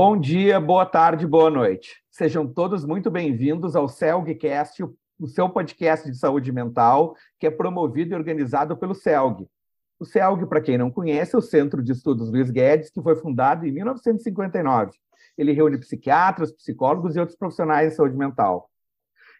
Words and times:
Bom 0.00 0.16
dia, 0.16 0.60
boa 0.60 0.86
tarde, 0.86 1.26
boa 1.26 1.50
noite. 1.50 1.96
Sejam 2.08 2.46
todos 2.46 2.84
muito 2.84 3.10
bem-vindos 3.10 3.74
ao 3.74 3.88
CELGcast, 3.88 4.84
o 5.18 5.26
seu 5.26 5.50
podcast 5.50 6.08
de 6.08 6.16
saúde 6.16 6.52
mental, 6.52 7.16
que 7.36 7.48
é 7.48 7.50
promovido 7.50 8.12
e 8.12 8.16
organizado 8.16 8.76
pelo 8.76 8.94
CELG. 8.94 9.48
O 9.98 10.04
CELG, 10.04 10.46
para 10.46 10.60
quem 10.60 10.78
não 10.78 10.88
conhece, 10.88 11.34
é 11.34 11.38
o 11.38 11.42
Centro 11.42 11.82
de 11.82 11.90
Estudos 11.90 12.30
Luiz 12.30 12.48
Guedes, 12.48 12.90
que 12.90 13.02
foi 13.02 13.16
fundado 13.16 13.66
em 13.66 13.72
1959. 13.72 14.92
Ele 15.36 15.50
reúne 15.50 15.76
psiquiatras, 15.78 16.52
psicólogos 16.52 17.16
e 17.16 17.18
outros 17.18 17.36
profissionais 17.36 17.90
de 17.90 17.96
saúde 17.96 18.16
mental. 18.16 18.70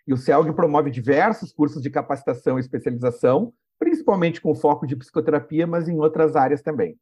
E 0.08 0.12
o 0.12 0.16
CELG 0.16 0.52
promove 0.54 0.90
diversos 0.90 1.52
cursos 1.52 1.80
de 1.80 1.88
capacitação 1.88 2.58
e 2.58 2.60
especialização, 2.60 3.52
principalmente 3.78 4.40
com 4.40 4.56
foco 4.56 4.88
de 4.88 4.96
psicoterapia, 4.96 5.68
mas 5.68 5.88
em 5.88 6.00
outras 6.00 6.34
áreas 6.34 6.62
também. 6.62 6.98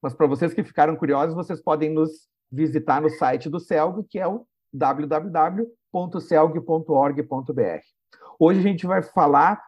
Mas 0.00 0.14
para 0.14 0.26
vocês 0.26 0.54
que 0.54 0.64
ficaram 0.64 0.96
curiosos, 0.96 1.34
vocês 1.34 1.60
podem 1.60 1.90
nos 1.92 2.34
visitar 2.50 3.00
no 3.00 3.10
site 3.10 3.48
do 3.48 3.60
CELG, 3.60 4.04
que 4.08 4.18
é 4.18 4.26
o 4.26 4.46
www.celg.org.br. 4.72 5.62
Hoje 8.38 8.60
a 8.60 8.62
gente 8.62 8.86
vai 8.86 9.02
falar 9.02 9.62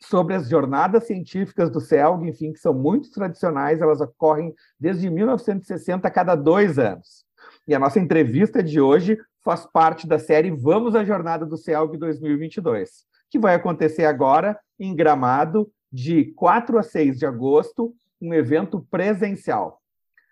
sobre 0.00 0.34
as 0.34 0.48
jornadas 0.48 1.06
científicas 1.06 1.70
do 1.70 1.80
CELG, 1.80 2.28
enfim, 2.28 2.52
que 2.52 2.58
são 2.58 2.74
muito 2.74 3.10
tradicionais, 3.10 3.80
elas 3.80 4.00
ocorrem 4.00 4.54
desde 4.78 5.10
1960, 5.10 6.06
a 6.06 6.10
cada 6.10 6.34
dois 6.34 6.78
anos. 6.78 7.24
E 7.66 7.74
a 7.74 7.78
nossa 7.78 7.98
entrevista 7.98 8.62
de 8.62 8.80
hoje 8.80 9.18
faz 9.42 9.66
parte 9.66 10.06
da 10.06 10.18
série 10.18 10.50
Vamos 10.50 10.94
à 10.94 11.04
Jornada 11.04 11.46
do 11.46 11.56
CELG 11.56 11.96
2022, 11.96 13.04
que 13.30 13.38
vai 13.38 13.54
acontecer 13.54 14.04
agora 14.04 14.58
em 14.78 14.94
Gramado, 14.94 15.70
de 15.90 16.26
4 16.34 16.78
a 16.78 16.82
6 16.82 17.18
de 17.18 17.26
agosto, 17.26 17.94
um 18.20 18.34
evento 18.34 18.86
presencial. 18.90 19.80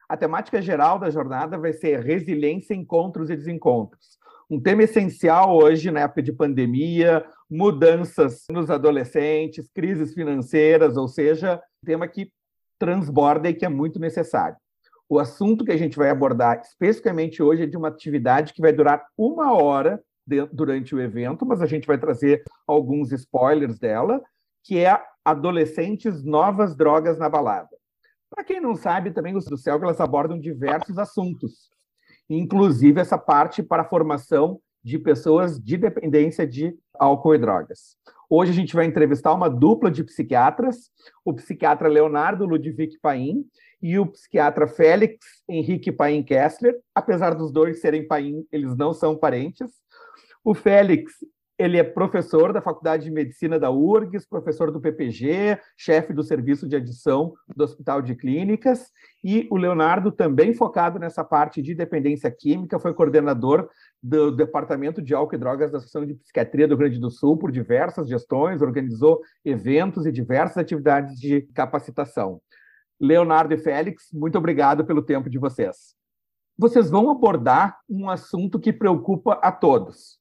A 0.08 0.16
temática 0.16 0.60
geral 0.60 0.98
da 0.98 1.10
jornada 1.10 1.56
vai 1.58 1.72
ser 1.72 2.00
resiliência, 2.00 2.74
encontros 2.74 3.30
e 3.30 3.36
desencontros. 3.36 4.18
Um 4.50 4.60
tema 4.60 4.82
essencial 4.82 5.56
hoje, 5.56 5.90
na 5.90 6.00
época 6.00 6.22
de 6.22 6.32
pandemia, 6.32 7.24
mudanças 7.50 8.44
nos 8.50 8.70
adolescentes, 8.70 9.70
crises 9.74 10.12
financeiras, 10.12 10.96
ou 10.96 11.08
seja, 11.08 11.62
tema 11.84 12.06
que 12.06 12.30
transborda 12.78 13.48
e 13.48 13.54
que 13.54 13.64
é 13.64 13.68
muito 13.68 13.98
necessário. 13.98 14.56
O 15.08 15.18
assunto 15.18 15.64
que 15.64 15.72
a 15.72 15.76
gente 15.76 15.96
vai 15.96 16.10
abordar 16.10 16.60
especificamente 16.60 17.42
hoje 17.42 17.62
é 17.62 17.66
de 17.66 17.76
uma 17.76 17.88
atividade 17.88 18.52
que 18.52 18.60
vai 18.60 18.72
durar 18.72 19.06
uma 19.16 19.52
hora 19.52 20.02
durante 20.52 20.94
o 20.94 21.00
evento, 21.00 21.44
mas 21.44 21.60
a 21.60 21.66
gente 21.66 21.86
vai 21.86 21.98
trazer 21.98 22.42
alguns 22.66 23.12
spoilers 23.12 23.78
dela, 23.78 24.22
que 24.62 24.78
é 24.78 24.98
Adolescentes 25.24 26.24
Novas 26.24 26.74
Drogas 26.74 27.18
na 27.18 27.28
Balada. 27.28 27.76
Para 28.34 28.42
quem 28.44 28.60
não 28.60 28.74
sabe, 28.74 29.12
também 29.12 29.36
os 29.36 29.44
do 29.44 29.56
céu 29.56 29.78
elas 29.80 30.00
abordam 30.00 30.40
diversos 30.40 30.98
assuntos, 30.98 31.70
inclusive 32.28 33.00
essa 33.00 33.16
parte 33.16 33.62
para 33.62 33.82
a 33.82 33.88
formação 33.88 34.60
de 34.82 34.98
pessoas 34.98 35.58
de 35.58 35.76
dependência 35.76 36.44
de 36.44 36.76
álcool 36.98 37.36
e 37.36 37.38
drogas. 37.38 37.96
Hoje 38.28 38.50
a 38.50 38.54
gente 38.54 38.74
vai 38.74 38.86
entrevistar 38.86 39.32
uma 39.32 39.48
dupla 39.48 39.88
de 39.88 40.02
psiquiatras, 40.02 40.90
o 41.24 41.32
psiquiatra 41.32 41.88
Leonardo 41.88 42.44
Ludwig 42.44 42.98
Paim 43.00 43.44
e 43.80 44.00
o 44.00 44.06
psiquiatra 44.06 44.66
Félix 44.66 45.24
Henrique 45.48 45.92
Paim 45.92 46.20
Kessler. 46.24 46.74
Apesar 46.92 47.34
dos 47.36 47.52
dois 47.52 47.80
serem 47.80 48.04
Paim, 48.04 48.44
eles 48.50 48.76
não 48.76 48.92
são 48.92 49.16
parentes. 49.16 49.70
O 50.42 50.54
Félix 50.54 51.12
ele 51.58 51.78
é 51.78 51.84
professor 51.84 52.52
da 52.52 52.60
Faculdade 52.60 53.04
de 53.04 53.10
Medicina 53.10 53.58
da 53.58 53.70
URGS, 53.70 54.26
professor 54.28 54.72
do 54.72 54.80
PPG, 54.80 55.58
chefe 55.76 56.12
do 56.12 56.22
serviço 56.22 56.68
de 56.68 56.74
adição 56.74 57.32
do 57.54 57.62
Hospital 57.62 58.02
de 58.02 58.16
Clínicas, 58.16 58.90
e 59.22 59.46
o 59.50 59.56
Leonardo, 59.56 60.10
também 60.10 60.52
focado 60.52 60.98
nessa 60.98 61.22
parte 61.22 61.62
de 61.62 61.74
dependência 61.74 62.30
química, 62.30 62.78
foi 62.78 62.92
coordenador 62.92 63.68
do 64.02 64.32
Departamento 64.32 65.00
de 65.00 65.14
Álcool 65.14 65.36
e 65.36 65.38
Drogas 65.38 65.70
da 65.70 65.78
Associação 65.78 66.04
de 66.04 66.14
Psiquiatria 66.14 66.66
do 66.66 66.76
Grande 66.76 66.98
do 66.98 67.10
Sul 67.10 67.36
por 67.38 67.52
diversas 67.52 68.08
gestões, 68.08 68.60
organizou 68.60 69.20
eventos 69.44 70.06
e 70.06 70.12
diversas 70.12 70.58
atividades 70.58 71.18
de 71.18 71.42
capacitação. 71.54 72.40
Leonardo 73.00 73.54
e 73.54 73.58
Félix, 73.58 74.08
muito 74.12 74.36
obrigado 74.38 74.84
pelo 74.84 75.02
tempo 75.02 75.30
de 75.30 75.38
vocês. 75.38 75.94
Vocês 76.58 76.90
vão 76.90 77.10
abordar 77.10 77.78
um 77.88 78.08
assunto 78.08 78.60
que 78.60 78.72
preocupa 78.72 79.34
a 79.42 79.50
todos, 79.50 80.18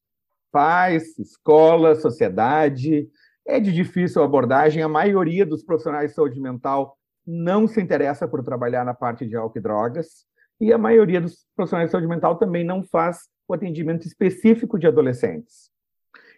pais, 0.53 1.17
escola, 1.17 1.95
sociedade. 1.95 3.09
É 3.45 3.59
de 3.59 3.73
difícil 3.73 4.23
abordagem. 4.23 4.83
A 4.83 4.87
maioria 4.87 5.45
dos 5.45 5.63
profissionais 5.63 6.11
de 6.11 6.15
saúde 6.15 6.39
mental 6.39 6.95
não 7.25 7.67
se 7.67 7.81
interessa 7.81 8.27
por 8.27 8.43
trabalhar 8.43 8.85
na 8.85 8.93
parte 8.93 9.25
de 9.25 9.35
álcool 9.35 9.57
e 9.57 9.61
drogas. 9.61 10.25
E 10.61 10.71
a 10.71 10.77
maioria 10.77 11.19
dos 11.19 11.45
profissionais 11.55 11.89
de 11.89 11.91
saúde 11.91 12.07
mental 12.07 12.37
também 12.37 12.63
não 12.63 12.83
faz 12.83 13.27
o 13.47 13.53
atendimento 13.53 14.05
específico 14.05 14.77
de 14.77 14.87
adolescentes. 14.87 15.71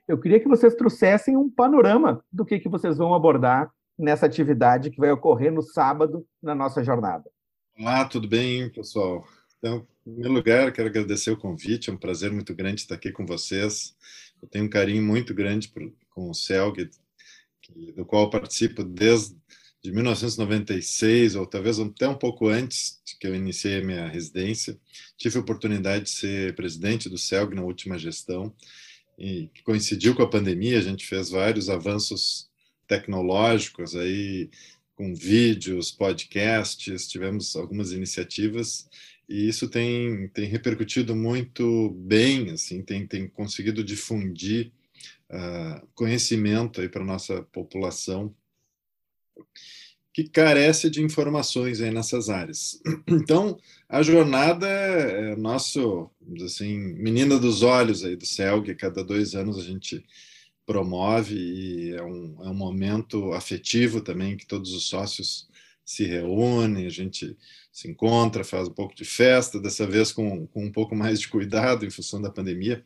Eu 0.07 0.17
queria 0.17 0.39
que 0.39 0.47
vocês 0.47 0.73
trouxessem 0.75 1.35
um 1.35 1.49
panorama 1.49 2.23
do 2.31 2.45
que, 2.45 2.59
que 2.59 2.69
vocês 2.69 2.97
vão 2.97 3.13
abordar 3.13 3.69
nessa 3.97 4.25
atividade 4.25 4.91
que 4.91 4.99
vai 4.99 5.11
ocorrer 5.11 5.51
no 5.51 5.61
sábado 5.61 6.25
na 6.41 6.55
nossa 6.55 6.83
jornada. 6.83 7.29
Olá, 7.77 8.05
tudo 8.05 8.27
bem, 8.27 8.69
pessoal? 8.71 9.25
Então, 9.57 9.85
em 10.05 10.11
primeiro 10.11 10.33
lugar, 10.33 10.71
quero 10.71 10.87
agradecer 10.87 11.31
o 11.31 11.37
convite, 11.37 11.89
é 11.89 11.93
um 11.93 11.97
prazer 11.97 12.31
muito 12.31 12.53
grande 12.53 12.81
estar 12.81 12.93
aqui 12.93 13.11
com 13.11 13.25
vocês. 13.25 13.95
Eu 14.39 14.47
tenho 14.47 14.65
um 14.65 14.69
carinho 14.69 15.01
muito 15.01 15.33
grande 15.33 15.67
por, 15.67 15.91
com 16.11 16.29
o 16.29 16.33
CELG, 16.33 16.91
do 17.95 18.05
qual 18.05 18.29
participo 18.29 18.83
desde 18.83 19.35
de 19.81 19.91
1996, 19.91 21.35
ou 21.35 21.45
talvez 21.45 21.79
até 21.79 22.07
um 22.07 22.17
pouco 22.17 22.47
antes 22.47 22.99
de 23.05 23.17
que 23.17 23.27
eu 23.27 23.35
iniciei 23.35 23.79
a 23.79 23.83
minha 23.83 24.07
residência. 24.07 24.79
Tive 25.15 25.37
a 25.37 25.41
oportunidade 25.41 26.05
de 26.05 26.09
ser 26.09 26.55
presidente 26.55 27.07
do 27.07 27.19
CELG 27.19 27.55
na 27.55 27.63
última 27.63 27.97
gestão, 27.97 28.53
e 29.17 29.47
que 29.53 29.63
coincidiu 29.63 30.15
com 30.15 30.23
a 30.23 30.29
pandemia, 30.29 30.79
a 30.79 30.81
gente 30.81 31.05
fez 31.05 31.29
vários 31.29 31.69
avanços 31.69 32.49
tecnológicos 32.87 33.95
aí, 33.95 34.49
com 34.95 35.13
vídeos, 35.13 35.91
podcasts, 35.91 37.07
tivemos 37.07 37.55
algumas 37.55 37.91
iniciativas 37.91 38.87
e 39.27 39.47
isso 39.47 39.67
tem, 39.67 40.27
tem 40.29 40.45
repercutido 40.45 41.15
muito 41.15 41.89
bem, 41.91 42.51
assim, 42.51 42.81
tem, 42.81 43.07
tem 43.07 43.27
conseguido 43.27 43.83
difundir 43.83 44.71
uh, 45.29 45.87
conhecimento 45.95 46.81
aí 46.81 46.89
para 46.89 47.03
nossa 47.03 47.41
população 47.43 48.33
que 50.13 50.29
carece 50.29 50.89
de 50.89 51.01
informações 51.01 51.81
aí 51.81 51.91
nessas 51.91 52.29
áreas. 52.29 52.81
Então, 53.05 53.57
a 53.89 54.01
jornada 54.01 54.65
é 54.65 55.35
nosso, 55.35 56.09
assim, 56.43 56.77
menina 56.93 57.37
dos 57.37 57.63
olhos 57.63 58.03
aí 58.03 58.15
do 58.15 58.25
CELG, 58.25 58.75
cada 58.75 59.03
dois 59.03 59.35
anos 59.35 59.57
a 59.57 59.61
gente 59.61 60.05
promove 60.65 61.35
e 61.35 61.91
é 61.91 62.01
um, 62.01 62.37
é 62.45 62.49
um 62.49 62.53
momento 62.55 63.33
afetivo 63.33 63.99
também 64.01 64.37
que 64.37 64.47
todos 64.47 64.73
os 64.73 64.87
sócios 64.87 65.49
se 65.83 66.05
reúnem, 66.05 66.85
a 66.85 66.89
gente 66.89 67.37
se 67.75 67.89
encontra, 67.89 68.45
faz 68.45 68.69
um 68.69 68.73
pouco 68.73 68.95
de 68.95 69.03
festa, 69.03 69.59
dessa 69.59 69.85
vez 69.85 70.13
com, 70.13 70.47
com 70.47 70.63
um 70.63 70.71
pouco 70.71 70.95
mais 70.95 71.19
de 71.19 71.27
cuidado 71.27 71.85
em 71.85 71.89
função 71.89 72.21
da 72.21 72.31
pandemia. 72.31 72.81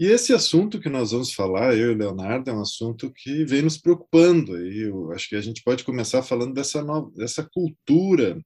E 0.00 0.06
esse 0.06 0.32
assunto 0.32 0.80
que 0.80 0.88
nós 0.88 1.10
vamos 1.10 1.34
falar, 1.34 1.76
eu 1.76 1.92
e 1.92 1.94
o 1.94 1.98
Leonardo, 1.98 2.48
é 2.48 2.54
um 2.54 2.62
assunto 2.62 3.12
que 3.12 3.44
vem 3.44 3.60
nos 3.60 3.76
preocupando. 3.76 4.66
E 4.66 4.84
eu 4.84 5.12
acho 5.12 5.28
que 5.28 5.36
a 5.36 5.42
gente 5.42 5.62
pode 5.62 5.84
começar 5.84 6.22
falando 6.22 6.54
dessa, 6.54 6.82
nova, 6.82 7.10
dessa 7.14 7.42
cultura 7.44 8.42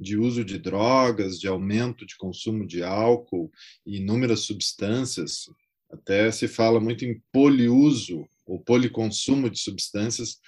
de 0.00 0.16
uso 0.16 0.42
de 0.42 0.58
drogas, 0.58 1.38
de 1.38 1.46
aumento 1.46 2.06
de 2.06 2.16
consumo 2.16 2.66
de 2.66 2.82
álcool 2.82 3.52
e 3.84 3.98
inúmeras 3.98 4.40
substâncias. 4.40 5.50
Até 5.90 6.30
se 6.30 6.48
fala 6.48 6.80
muito 6.80 7.04
em 7.04 7.20
poliuso 7.30 8.26
ou 8.46 8.58
policonsumo 8.58 9.50
de 9.50 9.58
substâncias, 9.58 10.38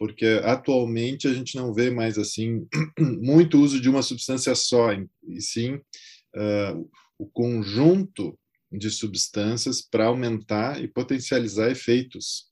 porque 0.00 0.40
atualmente 0.44 1.28
a 1.28 1.34
gente 1.34 1.54
não 1.56 1.74
vê 1.74 1.90
mais 1.90 2.16
assim 2.16 2.66
muito 2.98 3.60
uso 3.60 3.78
de 3.78 3.90
uma 3.90 4.00
substância 4.00 4.54
só, 4.54 4.88
e 4.94 5.42
sim 5.42 5.74
uh, 5.74 6.90
o 7.18 7.26
conjunto 7.26 8.34
de 8.72 8.90
substâncias 8.90 9.82
para 9.82 10.06
aumentar 10.06 10.82
e 10.82 10.88
potencializar 10.88 11.70
efeitos. 11.70 12.46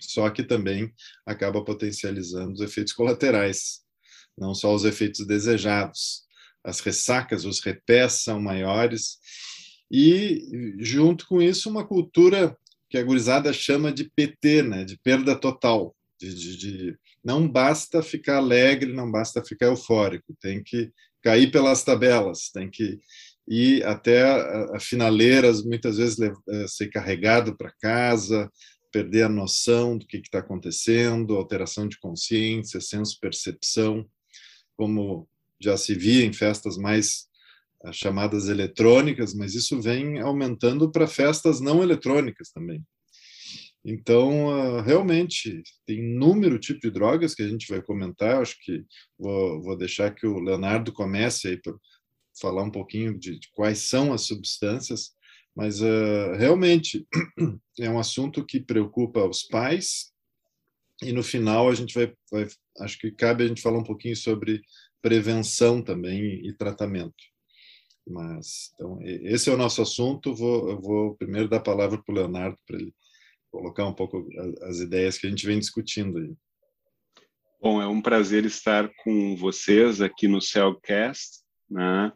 Só 0.00 0.28
que 0.28 0.42
também 0.42 0.92
acaba 1.24 1.64
potencializando 1.64 2.54
os 2.54 2.60
efeitos 2.60 2.92
colaterais, 2.92 3.82
não 4.36 4.52
só 4.52 4.74
os 4.74 4.84
efeitos 4.84 5.24
desejados. 5.24 6.24
As 6.64 6.80
ressacas, 6.80 7.44
os 7.44 7.60
repés 7.60 8.24
são 8.24 8.40
maiores, 8.40 9.18
e 9.88 10.74
junto 10.80 11.28
com 11.28 11.40
isso, 11.40 11.70
uma 11.70 11.86
cultura 11.86 12.58
que 12.90 12.98
a 12.98 13.04
gurizada 13.04 13.52
chama 13.52 13.92
de 13.92 14.10
PT, 14.10 14.62
né, 14.62 14.84
de 14.84 14.98
perda 14.98 15.38
total 15.38 15.95
de, 16.18 16.34
de, 16.34 16.56
de, 16.56 16.98
não 17.24 17.48
basta 17.48 18.02
ficar 18.02 18.36
alegre, 18.38 18.92
não 18.92 19.10
basta 19.10 19.44
ficar 19.44 19.66
eufórico, 19.66 20.36
tem 20.40 20.62
que 20.62 20.90
cair 21.22 21.50
pelas 21.50 21.82
tabelas, 21.82 22.50
tem 22.52 22.70
que 22.70 22.98
ir 23.48 23.84
até 23.84 24.22
a, 24.22 24.76
a 24.76 24.80
finaleiras, 24.80 25.64
muitas 25.64 25.98
vezes 25.98 26.18
eh, 26.20 26.66
ser 26.68 26.88
carregado 26.88 27.56
para 27.56 27.72
casa, 27.80 28.50
perder 28.92 29.24
a 29.24 29.28
noção 29.28 29.98
do 29.98 30.06
que 30.06 30.18
está 30.18 30.38
acontecendo, 30.38 31.36
alteração 31.36 31.86
de 31.86 31.98
consciência, 31.98 32.80
senso 32.80 33.18
percepção, 33.20 34.08
como 34.76 35.28
já 35.60 35.76
se 35.76 35.94
via 35.94 36.24
em 36.24 36.32
festas 36.32 36.76
mais 36.76 37.26
as 37.84 37.96
chamadas 37.96 38.48
eletrônicas, 38.48 39.34
mas 39.34 39.54
isso 39.54 39.80
vem 39.80 40.18
aumentando 40.20 40.90
para 40.90 41.06
festas 41.06 41.60
não 41.60 41.82
eletrônicas 41.82 42.50
também. 42.50 42.82
Então, 43.88 44.48
uh, 44.48 44.80
realmente, 44.80 45.62
tem 45.86 46.00
inúmero 46.00 46.58
tipo 46.58 46.80
de 46.80 46.90
drogas 46.90 47.36
que 47.36 47.42
a 47.44 47.48
gente 47.48 47.68
vai 47.68 47.80
comentar. 47.80 48.42
Acho 48.42 48.56
que 48.60 48.84
vou, 49.16 49.62
vou 49.62 49.76
deixar 49.76 50.12
que 50.12 50.26
o 50.26 50.40
Leonardo 50.40 50.92
comece 50.92 51.46
aí 51.46 51.56
para 51.56 51.72
falar 52.40 52.64
um 52.64 52.70
pouquinho 52.70 53.16
de, 53.16 53.38
de, 53.38 53.48
quais 53.52 53.78
são 53.78 54.12
as 54.12 54.22
substâncias, 54.22 55.12
mas 55.54 55.80
uh, 55.82 56.32
realmente 56.36 57.06
é 57.78 57.88
um 57.88 58.00
assunto 58.00 58.44
que 58.44 58.58
preocupa 58.58 59.24
os 59.24 59.44
pais. 59.44 60.12
E 61.00 61.12
no 61.12 61.22
final 61.22 61.68
a 61.68 61.74
gente 61.74 61.94
vai, 61.94 62.12
vai, 62.32 62.48
acho 62.80 62.98
que 62.98 63.12
cabe 63.12 63.44
a 63.44 63.46
gente 63.46 63.62
falar 63.62 63.78
um 63.78 63.84
pouquinho 63.84 64.16
sobre 64.16 64.62
prevenção 65.00 65.80
também 65.80 66.44
e 66.44 66.52
tratamento. 66.52 67.14
Mas, 68.04 68.72
então, 68.74 68.98
esse 69.00 69.48
é 69.48 69.52
o 69.52 69.56
nosso 69.56 69.80
assunto. 69.80 70.34
Vou, 70.34 70.70
eu 70.70 70.80
vou 70.80 71.14
primeiro 71.14 71.48
dar 71.48 71.58
a 71.58 71.60
palavra 71.60 72.02
para 72.02 72.12
o 72.12 72.16
Leonardo, 72.16 72.58
para 72.66 72.78
ele 72.78 72.92
colocar 73.56 73.86
um 73.86 73.92
pouco 73.92 74.28
as 74.62 74.80
ideias 74.80 75.16
que 75.16 75.26
a 75.26 75.30
gente 75.30 75.46
vem 75.46 75.58
discutindo 75.58 76.18
aí. 76.18 76.34
Bom, 77.60 77.80
é 77.80 77.86
um 77.86 78.02
prazer 78.02 78.44
estar 78.44 78.90
com 79.02 79.34
vocês 79.34 80.02
aqui 80.02 80.28
no 80.28 80.42
Celcast. 80.42 81.44
Né? 81.68 82.12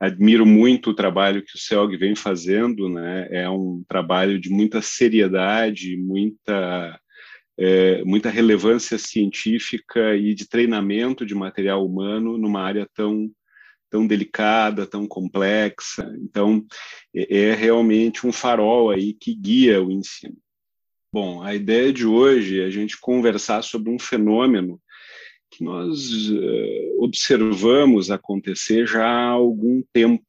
Admiro 0.00 0.44
muito 0.44 0.90
o 0.90 0.94
trabalho 0.94 1.44
que 1.44 1.54
o 1.54 1.58
CELG 1.58 1.96
vem 1.96 2.14
fazendo, 2.16 2.88
né? 2.88 3.28
é 3.30 3.48
um 3.48 3.84
trabalho 3.88 4.38
de 4.38 4.50
muita 4.50 4.82
seriedade, 4.82 5.96
muita, 5.96 7.00
é, 7.56 8.04
muita 8.04 8.28
relevância 8.28 8.98
científica 8.98 10.16
e 10.16 10.34
de 10.34 10.48
treinamento 10.48 11.24
de 11.24 11.34
material 11.34 11.86
humano 11.86 12.36
numa 12.36 12.62
área 12.62 12.86
tão 12.94 13.30
tão 13.88 14.06
delicada, 14.06 14.86
tão 14.86 15.04
complexa. 15.04 16.14
Então, 16.22 16.64
é, 17.12 17.48
é 17.48 17.54
realmente 17.54 18.24
um 18.24 18.30
farol 18.30 18.88
aí 18.88 19.12
que 19.12 19.34
guia 19.34 19.82
o 19.82 19.90
ensino. 19.90 20.36
Bom, 21.12 21.42
a 21.42 21.52
ideia 21.56 21.92
de 21.92 22.06
hoje 22.06 22.60
é 22.60 22.66
a 22.66 22.70
gente 22.70 22.96
conversar 22.96 23.62
sobre 23.62 23.90
um 23.90 23.98
fenômeno 23.98 24.80
que 25.50 25.64
nós 25.64 26.30
uh, 26.30 27.02
observamos 27.02 28.12
acontecer 28.12 28.86
já 28.86 29.04
há 29.04 29.30
algum 29.30 29.82
tempo. 29.92 30.24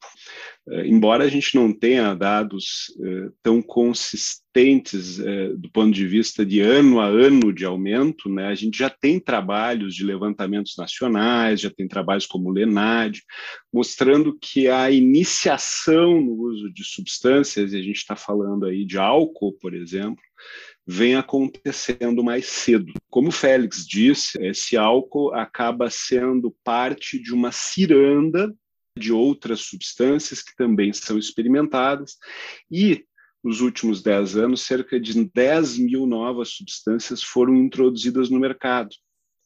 Uh, 0.66 0.80
embora 0.80 1.22
a 1.22 1.28
gente 1.28 1.54
não 1.54 1.72
tenha 1.72 2.14
dados 2.14 2.92
uh, 2.98 3.32
tão 3.44 3.62
consistentes 3.62 5.18
do 5.56 5.70
ponto 5.70 5.92
de 5.92 6.06
vista 6.06 6.44
de 6.44 6.60
ano 6.60 7.00
a 7.00 7.06
ano 7.06 7.52
de 7.52 7.64
aumento, 7.64 8.28
né, 8.28 8.48
a 8.48 8.54
gente 8.54 8.76
já 8.76 8.90
tem 8.90 9.18
trabalhos 9.18 9.94
de 9.94 10.04
levantamentos 10.04 10.74
nacionais, 10.76 11.60
já 11.60 11.70
tem 11.70 11.88
trabalhos 11.88 12.26
como 12.26 12.50
o 12.50 12.52
LENAD, 12.52 13.22
mostrando 13.72 14.36
que 14.38 14.68
a 14.68 14.90
iniciação 14.90 16.20
no 16.20 16.34
uso 16.34 16.70
de 16.70 16.84
substâncias, 16.84 17.72
e 17.72 17.78
a 17.78 17.82
gente 17.82 17.96
está 17.96 18.14
falando 18.14 18.66
aí 18.66 18.84
de 18.84 18.98
álcool, 18.98 19.54
por 19.54 19.72
exemplo, 19.72 20.22
vem 20.86 21.14
acontecendo 21.14 22.24
mais 22.24 22.46
cedo. 22.46 22.92
Como 23.08 23.28
o 23.28 23.32
Félix 23.32 23.86
disse, 23.86 24.38
esse 24.44 24.76
álcool 24.76 25.32
acaba 25.34 25.88
sendo 25.90 26.54
parte 26.64 27.18
de 27.18 27.32
uma 27.32 27.52
ciranda 27.52 28.52
de 28.98 29.12
outras 29.12 29.60
substâncias 29.60 30.42
que 30.42 30.54
também 30.56 30.92
são 30.92 31.18
experimentadas 31.18 32.16
e 32.70 33.04
nos 33.42 33.60
últimos 33.60 34.02
10 34.02 34.36
anos, 34.36 34.62
cerca 34.62 35.00
de 35.00 35.24
10 35.24 35.78
mil 35.78 36.06
novas 36.06 36.50
substâncias 36.50 37.22
foram 37.22 37.56
introduzidas 37.56 38.30
no 38.30 38.38
mercado. 38.38 38.90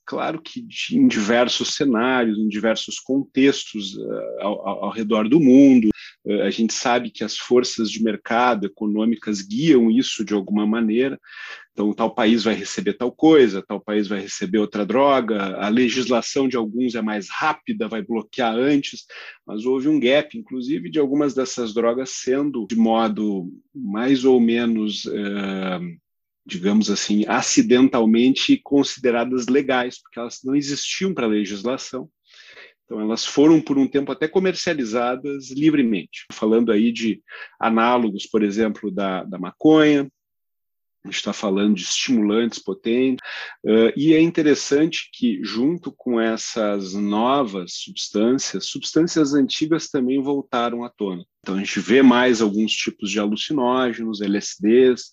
Claro 0.05 0.41
que 0.41 0.65
em 0.93 1.09
diversos 1.09 1.75
cenários, 1.75 2.39
em 2.39 2.47
diversos 2.47 3.01
contextos 3.01 3.97
uh, 3.97 4.41
ao, 4.41 4.85
ao, 4.85 4.91
redor 4.91 5.29
do 5.29 5.41
mundo, 5.41 5.89
a 6.43 6.51
gente 6.51 6.73
sabe 6.73 7.11
que 7.11 7.23
as 7.23 7.37
forças 7.37 7.91
de 7.91 8.03
mercado 8.03 8.67
econômicas 8.67 9.41
guiam 9.41 9.91
isso 9.91 10.25
de 10.25 10.35
alguma 10.35 10.67
maneira. 10.67 11.21
Então, 11.73 11.93
tal 11.93 12.15
país 12.15 12.43
vai 12.43 12.55
receber 12.55 12.95
tal 12.95 13.13
coisa, 13.13 13.63
tal 13.63 13.81
país 13.81 14.09
vai 14.09 14.21
receber 14.21 14.59
outra 14.59 14.85
droga, 14.85 15.57
a 15.59 15.69
legislação 15.69 16.49
de 16.49 16.57
alguns 16.57 16.95
é 16.95 17.03
mais 17.03 17.29
rápida, 17.31 17.87
vai 17.87 18.03
bloquear 18.03 18.55
antes, 18.55 19.05
mas 19.47 19.65
houve 19.67 19.89
um 19.89 20.01
gap, 20.01 20.37
inclusive, 20.37 20.91
de 20.91 20.99
algumas 20.99 21.35
dessas 21.35 21.75
drogas 21.75 22.11
sendo 22.11 22.67
de 22.67 22.77
modo 22.77 23.53
mais 23.75 24.25
ou 24.25 24.41
menos. 24.41 25.05
Uh, 25.05 25.97
digamos 26.49 26.89
assim, 26.89 27.25
acidentalmente 27.27 28.57
consideradas 28.63 29.49
legais, 29.49 30.01
porque 30.01 30.21
elas 30.21 30.39
não 30.45 30.55
existiam 30.55 31.13
para 31.13 31.27
a 31.27 31.29
legislação. 31.29 32.09
Então, 32.87 33.01
elas 33.01 33.27
foram, 33.27 33.61
por 33.61 33.77
um 33.77 33.87
tempo, 33.87 34.13
até 34.13 34.29
comercializadas 34.29 35.51
livremente. 35.51 36.25
Falando 36.33 36.71
aí 36.71 36.93
de 36.93 37.21
análogos, 37.59 38.27
por 38.27 38.45
exemplo, 38.45 38.93
da, 38.93 39.25
da 39.25 39.39
maconha, 39.39 40.09
a 41.07 41.09
gente 41.09 41.19
está 41.19 41.33
falando 41.33 41.75
de 41.75 41.83
estimulantes 41.83 42.59
potentes, 42.59 43.25
uh, 43.65 43.93
e 43.97 44.13
é 44.13 44.21
interessante 44.21 45.09
que, 45.13 45.41
junto 45.43 45.93
com 45.93 46.21
essas 46.21 46.95
novas 46.95 47.75
substâncias, 47.75 48.67
substâncias 48.67 49.33
antigas 49.33 49.89
também 49.89 50.21
voltaram 50.21 50.85
à 50.85 50.91
tona. 50.91 51.25
Então, 51.41 51.55
a 51.55 51.59
gente 51.59 51.79
vê 51.79 52.03
mais 52.03 52.41
alguns 52.41 52.73
tipos 52.73 53.09
de 53.11 53.21
alucinógenos, 53.21 54.21
LSDs 54.21 55.11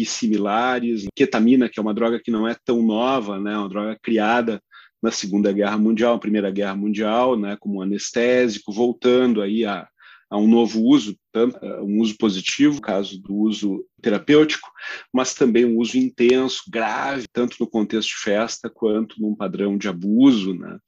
e 0.00 0.06
similares, 0.06 1.06
ketamina, 1.14 1.68
que 1.68 1.78
é 1.78 1.82
uma 1.82 1.94
droga 1.94 2.18
que 2.18 2.30
não 2.30 2.48
é 2.48 2.56
tão 2.64 2.82
nova, 2.82 3.38
né, 3.38 3.56
uma 3.56 3.68
droga 3.68 3.98
criada 4.02 4.62
na 5.02 5.10
Segunda 5.10 5.52
Guerra 5.52 5.78
Mundial, 5.78 6.18
Primeira 6.18 6.50
Guerra 6.50 6.74
Mundial, 6.74 7.36
né, 7.36 7.56
como 7.60 7.82
anestésico, 7.82 8.72
voltando 8.72 9.42
aí 9.42 9.64
a 9.64 9.88
a 10.28 10.36
um 10.36 10.48
novo 10.48 10.82
uso, 10.82 11.16
tanto 11.32 11.56
eh, 11.64 11.80
um 11.80 12.00
uso 12.00 12.16
positivo, 12.18 12.80
caso 12.80 13.20
do 13.20 13.34
uso 13.34 13.84
terapêutico, 14.06 14.70
mas 15.12 15.34
também 15.34 15.64
um 15.64 15.78
uso 15.78 15.98
intenso, 15.98 16.62
grave, 16.70 17.26
tanto 17.32 17.56
no 17.58 17.66
contexto 17.66 18.10
de 18.10 18.22
festa 18.22 18.70
quanto 18.70 19.20
num 19.20 19.34
padrão 19.34 19.76
de 19.76 19.88
abuso. 19.88 20.54
Né? 20.54 20.78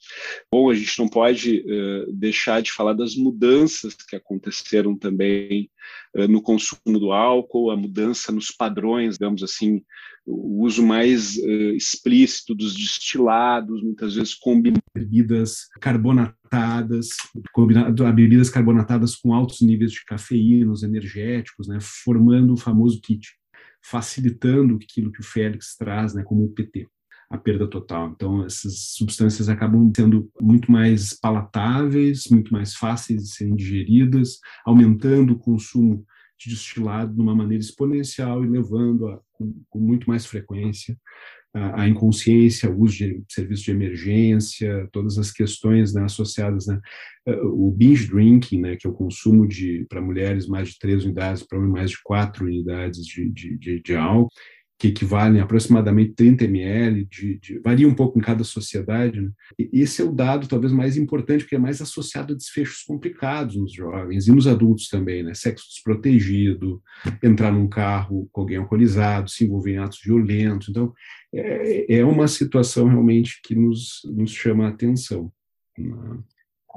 Bom, 0.53 0.70
a 0.70 0.75
gente 0.75 0.97
não 1.00 1.09
pode 1.09 1.61
uh, 1.61 2.12
deixar 2.12 2.62
de 2.62 2.70
falar 2.70 2.93
das 2.93 3.17
mudanças 3.17 3.94
que 3.94 4.15
aconteceram 4.15 4.97
também 4.97 5.69
uh, 6.17 6.29
no 6.29 6.41
consumo 6.41 7.00
do 7.00 7.11
álcool, 7.11 7.73
a 7.73 7.76
mudança 7.76 8.31
nos 8.31 8.53
padrões, 8.53 9.15
digamos 9.15 9.43
assim, 9.43 9.82
o 10.29 10.65
uso 10.65 10.85
mais 10.85 11.37
uh, 11.38 11.75
explícito 11.75 12.55
dos 12.55 12.75
destilados, 12.75 13.82
muitas 13.82 14.15
vezes 14.15 14.34
combinando 14.34 14.82
bebidas 14.94 15.69
carbonatadas, 15.81 17.08
combinado 17.53 18.05
bebidas 18.13 18.51
carbonatadas 18.51 19.17
com 19.17 19.32
altos 19.32 19.63
níveis 19.63 19.93
de 19.93 20.05
cafeína, 20.05 20.75
energéticos, 20.82 21.67
né, 21.67 21.79
formando 21.81 22.53
o 22.53 22.56
famoso 22.58 23.01
kit, 23.08 23.29
facilitando 23.82 24.77
aquilo 24.77 25.10
que 25.10 25.20
o 25.20 25.24
Félix 25.24 25.77
traz, 25.77 26.15
né, 26.15 26.22
como 26.22 26.44
o 26.44 26.53
PT 26.53 26.86
a 27.31 27.36
perda 27.36 27.69
total. 27.69 28.10
Então, 28.10 28.44
essas 28.44 28.94
substâncias 28.94 29.48
acabam 29.48 29.93
sendo 29.94 30.31
muito 30.41 30.72
mais 30.72 31.12
palatáveis, 31.12 32.24
muito 32.31 32.53
mais 32.53 32.74
fáceis 32.74 33.22
de 33.22 33.31
serem 33.31 33.55
digeridas, 33.55 34.38
aumentando 34.65 35.34
o 35.34 35.38
consumo 35.38 36.06
de 36.38 36.48
destilado 36.50 37.15
de 37.15 37.20
uma 37.20 37.34
maneira 37.34 37.62
exponencial 37.62 38.44
e 38.44 38.48
levando 38.48 39.08
a, 39.08 39.20
com, 39.32 39.62
com 39.69 39.79
muito 39.79 40.08
mais 40.08 40.24
frequência 40.24 40.96
a, 41.55 41.88
inconsciência, 41.88 42.70
o 42.70 42.82
uso 42.82 42.98
de 42.98 43.22
serviços 43.28 43.64
de 43.64 43.70
emergência, 43.70 44.88
todas 44.93 45.19
as 45.19 45.31
questões 45.31 45.94
né, 45.94 46.05
associadas, 46.05 46.67
né, 46.67 46.81
o 47.43 47.70
binge 47.70 48.06
drinking, 48.06 48.60
né, 48.60 48.76
que 48.76 48.86
é 48.86 48.90
o 48.90 48.94
consumo 48.94 49.46
de 49.46 49.86
para 49.88 50.00
mulheres 50.00 50.46
mais 50.46 50.69
de 50.69 50.78
três 50.78 51.05
unidades, 51.05 51.43
para 51.43 51.58
homens 51.58 51.72
mais 51.72 51.90
de 51.90 52.02
quatro 52.02 52.44
unidades 52.44 53.05
de, 53.05 53.28
de, 53.31 53.56
de, 53.56 53.82
de 53.82 53.96
álcool, 53.96 54.31
que 54.78 54.88
equivalem 54.88 55.40
a 55.40 55.44
aproximadamente 55.44 56.12
30 56.14 56.44
ml, 56.44 57.05
de, 57.05 57.38
de, 57.40 57.58
varia 57.58 57.88
um 57.88 57.94
pouco 57.94 58.17
em 58.17 58.22
cada 58.22 58.44
sociedade. 58.44 59.20
Né? 59.20 59.31
esse 59.72 60.00
é 60.00 60.05
o 60.05 60.12
dado 60.12 60.46
talvez 60.46 60.72
mais 60.72 60.96
importante, 60.96 61.43
porque 61.43 61.56
é 61.56 61.58
mais 61.58 61.82
associado 61.82 62.32
a 62.32 62.36
desfechos 62.36 62.84
complicados 62.84 63.56
nos 63.56 63.72
jovens 63.72 64.28
e 64.28 64.32
nos 64.32 64.46
adultos 64.46 64.88
também, 64.88 65.24
né? 65.24 65.34
Sexo 65.34 65.67
desprotegido, 65.69 66.81
entrar 67.20 67.50
num 67.50 67.69
carro 67.69 68.28
com 68.31 68.43
alguém 68.43 68.58
alcoolizado, 68.58 69.28
se 69.28 69.44
envolver 69.44 69.72
em 69.72 69.78
atos 69.78 69.98
violentos. 70.00 70.69
Então, 70.69 70.94
é, 71.32 71.99
é 71.99 72.05
uma 72.05 72.29
situação 72.29 72.87
realmente 72.87 73.41
que 73.43 73.55
nos, 73.55 74.01
nos 74.05 74.31
chama 74.31 74.67
a 74.67 74.70
atenção. 74.70 75.31
Né? 75.77 76.19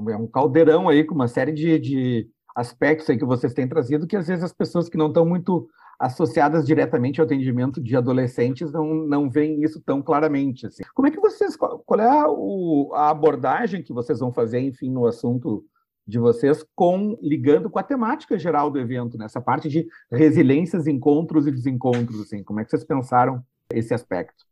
É 0.09 0.17
um 0.17 0.27
caldeirão 0.27 0.89
aí 0.89 1.03
com 1.03 1.13
uma 1.13 1.27
série 1.27 1.51
de, 1.51 1.77
de 1.79 2.29
aspectos 2.55 3.09
aí 3.09 3.17
que 3.17 3.25
vocês 3.25 3.53
têm 3.53 3.67
trazido 3.67 4.07
que 4.07 4.15
às 4.15 4.27
vezes 4.27 4.43
as 4.43 4.53
pessoas 4.53 4.89
que 4.89 4.97
não 4.97 5.07
estão 5.07 5.25
muito 5.25 5.69
associadas 5.99 6.65
diretamente 6.65 7.21
ao 7.21 7.25
atendimento 7.25 7.79
de 7.79 7.95
adolescentes 7.95 8.71
não, 8.71 8.91
não 8.93 9.29
veem 9.29 9.63
isso 9.63 9.79
tão 9.85 10.01
claramente. 10.01 10.65
Assim. 10.65 10.83
Como 10.95 11.07
é 11.07 11.11
que 11.11 11.19
vocês, 11.19 11.55
qual 11.55 11.99
é 11.99 12.07
a, 12.07 12.27
o, 12.27 12.91
a, 12.95 13.11
abordagem 13.11 13.83
que 13.83 13.93
vocês 13.93 14.19
vão 14.19 14.33
fazer, 14.33 14.59
enfim, 14.59 14.89
no 14.89 15.05
assunto 15.05 15.63
de 16.07 16.17
vocês, 16.17 16.65
com 16.75 17.15
ligando 17.21 17.69
com 17.69 17.77
a 17.77 17.83
temática 17.83 18.37
geral 18.39 18.71
do 18.71 18.79
evento, 18.79 19.15
nessa 19.15 19.39
parte 19.39 19.69
de 19.69 19.87
resiliências, 20.11 20.87
encontros 20.87 21.45
e 21.45 21.51
desencontros, 21.51 22.19
assim, 22.21 22.43
como 22.43 22.59
é 22.59 22.63
que 22.63 22.71
vocês 22.71 22.83
pensaram 22.83 23.43
esse 23.73 23.93
aspecto? 23.93 24.45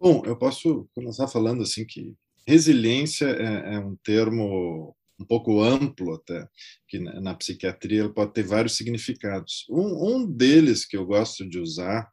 Bom, 0.00 0.22
eu 0.26 0.36
posso 0.36 0.88
começar 0.94 1.26
falando 1.26 1.62
assim 1.62 1.84
que 1.84 2.14
resiliência 2.46 3.26
é, 3.26 3.74
é 3.74 3.78
um 3.78 3.96
termo 3.96 4.94
um 5.18 5.24
pouco 5.24 5.62
amplo 5.62 6.14
até, 6.14 6.46
que 6.86 6.98
na, 6.98 7.20
na 7.20 7.34
psiquiatria 7.34 8.08
pode 8.10 8.34
ter 8.34 8.42
vários 8.42 8.76
significados. 8.76 9.64
Um, 9.70 10.16
um 10.16 10.30
deles 10.30 10.84
que 10.84 10.96
eu 10.96 11.06
gosto 11.06 11.48
de 11.48 11.58
usar 11.58 12.10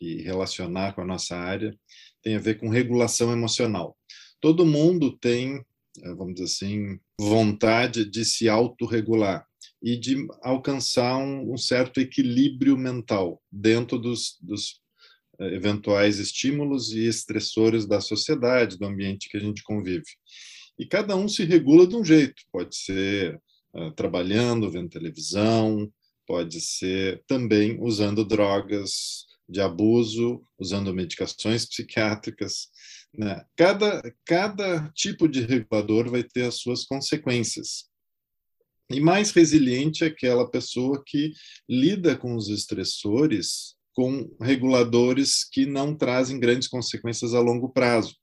e 0.00 0.22
relacionar 0.22 0.94
com 0.94 1.02
a 1.02 1.06
nossa 1.06 1.36
área 1.36 1.76
tem 2.22 2.34
a 2.34 2.40
ver 2.40 2.58
com 2.58 2.68
regulação 2.68 3.32
emocional. 3.32 3.96
Todo 4.40 4.66
mundo 4.66 5.16
tem, 5.18 5.62
eh, 6.02 6.14
vamos 6.14 6.34
dizer 6.34 6.44
assim, 6.44 6.98
vontade 7.20 8.08
de 8.08 8.24
se 8.24 8.48
autorregular 8.48 9.46
e 9.82 9.96
de 9.96 10.26
alcançar 10.42 11.16
um, 11.18 11.52
um 11.52 11.56
certo 11.56 12.00
equilíbrio 12.00 12.76
mental 12.76 13.42
dentro 13.52 13.98
dos, 13.98 14.38
dos 14.40 14.80
eventuais 15.40 16.18
estímulos 16.18 16.92
e 16.92 17.06
estressores 17.06 17.86
da 17.86 18.00
sociedade, 18.00 18.78
do 18.78 18.86
ambiente 18.86 19.28
que 19.28 19.36
a 19.36 19.40
gente 19.40 19.62
convive. 19.62 20.04
E 20.78 20.86
cada 20.86 21.16
um 21.16 21.28
se 21.28 21.44
regula 21.44 21.86
de 21.86 21.96
um 21.96 22.04
jeito. 22.04 22.42
Pode 22.52 22.76
ser 22.76 23.40
uh, 23.74 23.90
trabalhando, 23.92 24.70
vendo 24.70 24.90
televisão, 24.90 25.90
pode 26.26 26.60
ser 26.60 27.22
também 27.26 27.78
usando 27.80 28.24
drogas 28.24 29.26
de 29.48 29.60
abuso, 29.60 30.42
usando 30.58 30.92
medicações 30.92 31.64
psiquiátricas. 31.64 32.68
Né? 33.16 33.42
Cada, 33.56 34.02
cada 34.24 34.88
tipo 34.90 35.28
de 35.28 35.40
regulador 35.40 36.10
vai 36.10 36.22
ter 36.22 36.44
as 36.44 36.56
suas 36.56 36.84
consequências. 36.84 37.88
E 38.90 39.00
mais 39.00 39.30
resiliente 39.32 40.04
é 40.04 40.08
aquela 40.08 40.48
pessoa 40.48 41.02
que 41.04 41.32
lida 41.68 42.16
com 42.16 42.36
os 42.36 42.48
estressores 42.48 43.75
com 43.96 44.30
reguladores 44.38 45.42
que 45.42 45.64
não 45.64 45.96
trazem 45.96 46.38
grandes 46.38 46.68
consequências 46.68 47.32
a 47.32 47.40
longo 47.40 47.70
prazo. 47.70 48.14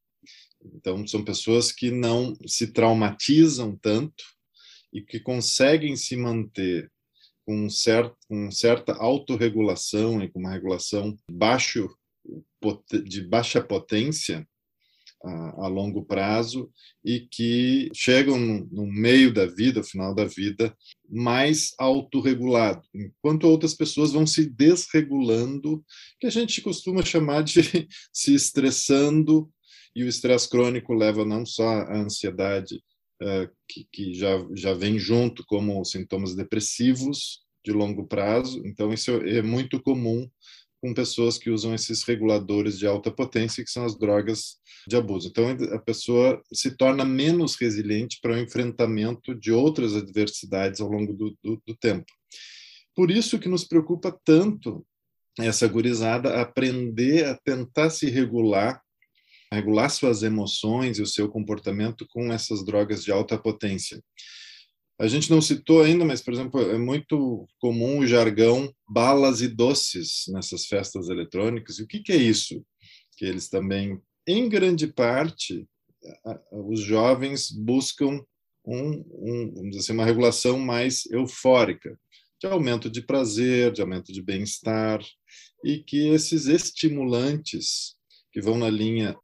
Então, 0.63 1.05
são 1.07 1.25
pessoas 1.25 1.71
que 1.71 1.89
não 1.89 2.35
se 2.45 2.67
traumatizam 2.67 3.75
tanto 3.81 4.23
e 4.93 5.01
que 5.01 5.19
conseguem 5.19 5.95
se 5.95 6.15
manter 6.15 6.91
com, 7.43 7.67
certo, 7.71 8.15
com 8.27 8.51
certa 8.51 8.93
autorregulação 8.93 10.21
e 10.21 10.29
com 10.29 10.39
uma 10.39 10.51
regulação 10.51 11.17
baixo, 11.29 11.89
de 13.03 13.21
baixa 13.27 13.59
potência 13.59 14.47
a, 15.23 15.67
longo 15.67 16.03
prazo 16.03 16.69
e 17.03 17.21
que 17.21 17.89
chegam 17.93 18.37
no, 18.37 18.85
meio 18.85 19.33
da 19.33 19.45
vida, 19.45 19.79
no 19.79 19.85
final 19.85 20.13
da 20.13 20.25
vida, 20.25 20.75
mais 21.09 21.73
autorregulado, 21.77 22.81
enquanto 22.93 23.45
outras 23.45 23.73
pessoas 23.73 24.11
vão 24.11 24.25
se 24.25 24.49
desregulando, 24.49 25.83
que 26.19 26.27
a 26.27 26.29
gente 26.29 26.61
costuma 26.61 27.03
chamar 27.03 27.43
de 27.43 27.61
se 28.11 28.33
estressando 28.33 29.49
e 29.95 30.03
o 30.03 30.07
estresse 30.07 30.49
crônico 30.49 30.93
leva 30.93 31.23
não 31.23 31.45
só 31.45 31.67
à 31.67 31.97
ansiedade, 31.97 32.83
uh, 33.21 33.49
que, 33.67 33.87
que 33.91 34.13
já, 34.13 34.45
já 34.53 34.73
vem 34.73 34.97
junto 34.97 35.45
como 35.45 35.83
sintomas 35.85 36.35
depressivos 36.35 37.43
de 37.63 37.71
longo 37.71 38.05
prazo. 38.07 38.61
Então, 38.65 38.91
isso 38.91 39.11
é 39.11 39.41
muito 39.41 39.81
comum 39.81 40.27
com 40.83 40.93
pessoas 40.93 41.37
que 41.37 41.49
usam 41.49 41.73
esses 41.73 42.03
reguladores 42.03 42.77
de 42.77 42.85
alta 42.85 43.09
potência, 43.09 43.63
que 43.63 43.71
são 43.71 43.85
as 43.85 43.97
drogas 43.97 44.57
de 44.85 44.97
abuso. 44.97 45.29
Então, 45.29 45.47
a 45.73 45.79
pessoa 45.79 46.43
se 46.51 46.75
torna 46.75 47.05
menos 47.05 47.55
resiliente 47.55 48.19
para 48.21 48.33
o 48.33 48.37
enfrentamento 48.37 49.33
de 49.33 49.49
outras 49.49 49.95
adversidades 49.95 50.81
ao 50.81 50.89
longo 50.89 51.13
do, 51.13 51.37
do, 51.41 51.63
do 51.65 51.73
tempo. 51.77 52.11
Por 52.93 53.09
isso 53.09 53.39
que 53.39 53.47
nos 53.47 53.63
preocupa 53.63 54.13
tanto 54.25 54.85
essa 55.39 55.65
gurizada 55.69 56.41
aprender 56.41 57.27
a 57.27 57.37
tentar 57.37 57.89
se 57.89 58.09
regular 58.09 58.83
regular 59.53 59.89
suas 59.89 60.23
emoções 60.23 60.97
e 60.97 61.01
o 61.01 61.07
seu 61.07 61.29
comportamento 61.29 62.05
com 62.09 62.33
essas 62.33 62.65
drogas 62.65 63.03
de 63.03 63.11
alta 63.11 63.37
potência. 63.37 64.03
A 64.99 65.07
gente 65.07 65.29
não 65.29 65.41
citou 65.41 65.81
ainda, 65.81 66.05
mas, 66.05 66.21
por 66.21 66.33
exemplo, 66.33 66.61
é 66.61 66.77
muito 66.77 67.47
comum 67.59 67.99
o 67.99 68.07
jargão 68.07 68.73
balas 68.87 69.41
e 69.41 69.47
doces 69.47 70.25
nessas 70.27 70.65
festas 70.65 71.09
eletrônicas. 71.09 71.79
E 71.79 71.83
o 71.83 71.87
que, 71.87 71.99
que 71.99 72.11
é 72.11 72.17
isso? 72.17 72.63
Que 73.17 73.25
eles 73.25 73.49
também, 73.49 73.99
em 74.27 74.47
grande 74.47 74.87
parte, 74.87 75.67
os 76.51 76.79
jovens 76.81 77.51
buscam 77.51 78.23
um, 78.65 79.03
um, 79.11 79.53
vamos 79.55 79.69
dizer 79.71 79.79
assim, 79.79 79.93
uma 79.93 80.05
regulação 80.05 80.59
mais 80.59 81.05
eufórica, 81.07 81.99
de 82.39 82.47
aumento 82.47 82.89
de 82.89 83.01
prazer, 83.01 83.71
de 83.71 83.81
aumento 83.81 84.11
de 84.11 84.21
bem-estar, 84.21 85.01
e 85.63 85.79
que 85.79 86.09
esses 86.09 86.47
estimulantes 86.47 87.95
que 88.31 88.41
vão 88.41 88.57
na 88.57 88.69
linha 88.69 89.17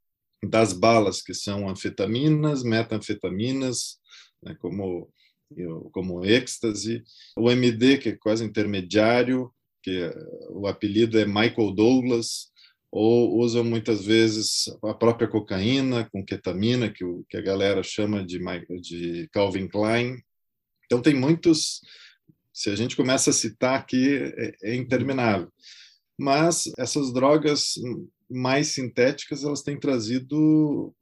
das 0.47 0.71
balas, 0.71 1.21
que 1.21 1.33
são 1.33 1.67
anfetaminas, 1.67 2.63
metanfetaminas, 2.63 3.97
né, 4.41 4.55
como, 4.59 5.11
como 5.91 6.23
êxtase, 6.23 7.03
o 7.37 7.49
MD, 7.49 7.97
que 7.97 8.09
é 8.09 8.17
quase 8.17 8.43
intermediário, 8.43 9.51
que 9.81 10.01
é, 10.01 10.13
o 10.49 10.67
apelido 10.67 11.17
é 11.19 11.25
Michael 11.25 11.71
Douglas, 11.73 12.51
ou 12.91 13.37
usam 13.37 13.63
muitas 13.63 14.03
vezes 14.03 14.65
a 14.83 14.93
própria 14.93 15.27
cocaína 15.27 16.09
com 16.11 16.25
ketamina, 16.25 16.91
que, 16.91 17.03
o, 17.03 17.23
que 17.29 17.37
a 17.37 17.41
galera 17.41 17.83
chama 17.83 18.25
de, 18.25 18.39
de 18.81 19.29
Calvin 19.31 19.67
Klein. 19.67 20.17
Então, 20.85 21.01
tem 21.01 21.13
muitos. 21.13 21.81
Se 22.51 22.69
a 22.69 22.75
gente 22.75 22.95
começa 22.95 23.29
a 23.29 23.33
citar 23.33 23.79
aqui, 23.79 24.17
é, 24.17 24.55
é 24.63 24.75
interminável. 24.75 25.51
Mas 26.17 26.69
essas 26.77 27.13
drogas 27.13 27.75
mais 28.29 28.69
sintéticas 28.69 29.43
elas 29.43 29.61
têm 29.61 29.79
trazido 29.79 30.93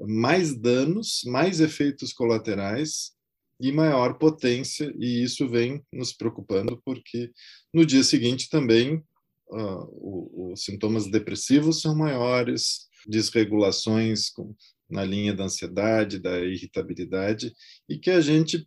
mais 0.00 0.54
danos, 0.54 1.22
mais 1.26 1.60
efeitos 1.60 2.12
colaterais 2.12 3.12
e 3.60 3.70
maior 3.70 4.14
potência, 4.14 4.92
e 4.98 5.22
isso 5.22 5.48
vem 5.48 5.84
nos 5.92 6.12
preocupando, 6.12 6.80
porque 6.84 7.30
no 7.72 7.84
dia 7.84 8.02
seguinte 8.02 8.48
também 8.48 9.02
uh, 9.50 10.52
os 10.52 10.64
sintomas 10.64 11.10
depressivos 11.10 11.80
são 11.80 11.94
maiores, 11.94 12.88
desregulações 13.06 14.30
com, 14.30 14.54
na 14.88 15.04
linha 15.04 15.34
da 15.34 15.44
ansiedade, 15.44 16.18
da 16.18 16.40
irritabilidade, 16.40 17.52
e 17.88 17.98
que 17.98 18.10
a 18.10 18.20
gente 18.20 18.66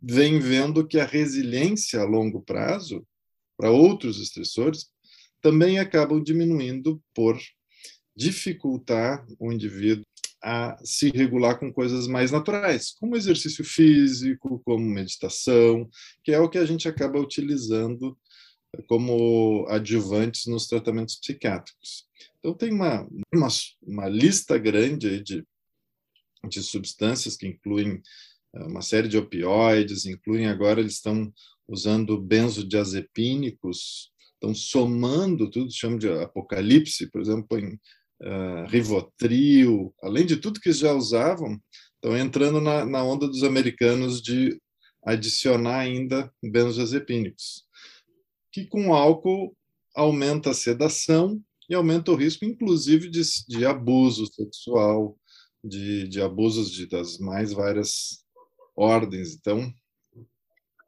vem 0.00 0.38
vendo 0.38 0.86
que 0.86 0.98
a 0.98 1.06
resiliência 1.06 2.00
a 2.00 2.04
longo 2.04 2.42
prazo 2.42 3.06
para 3.56 3.70
outros 3.70 4.20
estressores 4.20 4.90
também 5.40 5.78
acabam 5.78 6.22
diminuindo 6.22 7.02
por 7.14 7.38
dificultar 8.16 9.24
o 9.38 9.52
indivíduo 9.52 10.04
a 10.42 10.76
se 10.84 11.10
regular 11.10 11.58
com 11.58 11.72
coisas 11.72 12.06
mais 12.06 12.30
naturais, 12.30 12.92
como 12.98 13.16
exercício 13.16 13.64
físico, 13.64 14.60
como 14.64 14.84
meditação, 14.84 15.88
que 16.22 16.32
é 16.32 16.38
o 16.38 16.48
que 16.48 16.58
a 16.58 16.64
gente 16.64 16.88
acaba 16.88 17.18
utilizando 17.18 18.16
como 18.86 19.66
adjuvantes 19.68 20.46
nos 20.46 20.66
tratamentos 20.66 21.16
psiquiátricos. 21.16 22.06
Então, 22.38 22.54
tem 22.54 22.72
uma, 22.72 23.08
uma, 23.34 23.48
uma 23.82 24.08
lista 24.08 24.58
grande 24.58 25.22
de, 25.22 25.44
de 26.48 26.62
substâncias 26.62 27.36
que 27.36 27.46
incluem 27.46 28.00
eh, 28.54 28.64
uma 28.64 28.82
série 28.82 29.08
de 29.08 29.16
opioides, 29.16 30.06
incluem 30.06 30.46
agora, 30.46 30.80
eles 30.80 30.94
estão 30.94 31.32
usando 31.66 32.20
benzodiazepínicos 32.20 34.12
estão 34.38 34.54
somando 34.54 35.50
tudo, 35.50 35.70
chama 35.70 35.98
de 35.98 36.08
apocalipse, 36.08 37.10
por 37.10 37.20
exemplo, 37.20 37.58
em 37.58 37.78
uh, 38.22 38.66
Rivotril, 38.68 39.94
além 40.02 40.26
de 40.26 40.36
tudo 40.36 40.60
que 40.60 40.72
já 40.72 40.92
usavam, 40.92 41.60
estão 41.94 42.16
entrando 42.16 42.60
na, 42.60 42.84
na 42.84 43.02
onda 43.02 43.26
dos 43.26 43.42
americanos 43.42 44.22
de 44.22 44.60
adicionar 45.04 45.78
ainda 45.78 46.32
benzodiazepínicos, 46.42 47.64
que 48.52 48.66
com 48.66 48.94
álcool 48.94 49.56
aumenta 49.94 50.50
a 50.50 50.54
sedação 50.54 51.42
e 51.68 51.74
aumenta 51.74 52.10
o 52.10 52.16
risco, 52.16 52.44
inclusive, 52.44 53.10
de, 53.10 53.22
de 53.48 53.66
abuso 53.66 54.26
sexual, 54.32 55.18
de, 55.62 56.08
de 56.08 56.20
abusos 56.20 56.70
de, 56.70 56.86
das 56.86 57.18
mais 57.18 57.52
várias 57.52 58.24
ordens. 58.76 59.34
Então, 59.34 59.72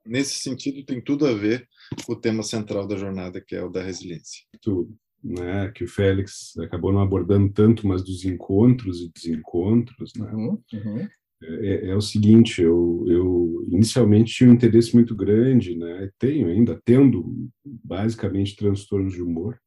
nesse 0.07 0.41
sentido, 0.41 0.85
tem 0.85 1.01
tudo 1.03 1.27
a 1.27 1.35
ver 1.35 1.69
o 2.09 2.17
tema 2.17 2.43
central 2.43 2.87
da 2.87 2.97
jornada, 2.97 3.41
que 3.41 3.55
é 3.55 3.63
o 3.63 3.69
da 3.69 3.83
resiliência. 3.83 4.45
Tudo, 4.63 4.97
né? 5.23 5.71
Que 5.75 5.85
o 5.85 5.89
Félix 5.89 6.57
acabou 6.59 6.93
não 6.93 7.01
abordando 7.01 7.53
tanto, 7.53 7.87
mas 7.87 8.03
dos 8.03 8.25
encontros 8.25 9.01
e 9.01 9.11
desencontros, 9.13 10.13
né? 10.15 10.31
Uhum, 10.33 10.63
uhum. 10.73 11.09
É, 11.43 11.91
é, 11.91 11.97
o 11.97 12.01
seguinte, 12.03 12.61
eu, 12.61 13.05
eu 13.09 13.67
inicialmente 13.71 14.35
tinha 14.35 14.51
um 14.51 14.53
interesse 14.53 14.95
muito 14.95 15.15
grande, 15.15 15.75
né? 15.75 16.11
Tenho 16.19 16.49
ainda, 16.49 16.81
tendo 16.85 17.51
basicamente 17.65 18.57
transtornos 18.57 19.15
de 19.15 19.23
humor, 19.23 19.59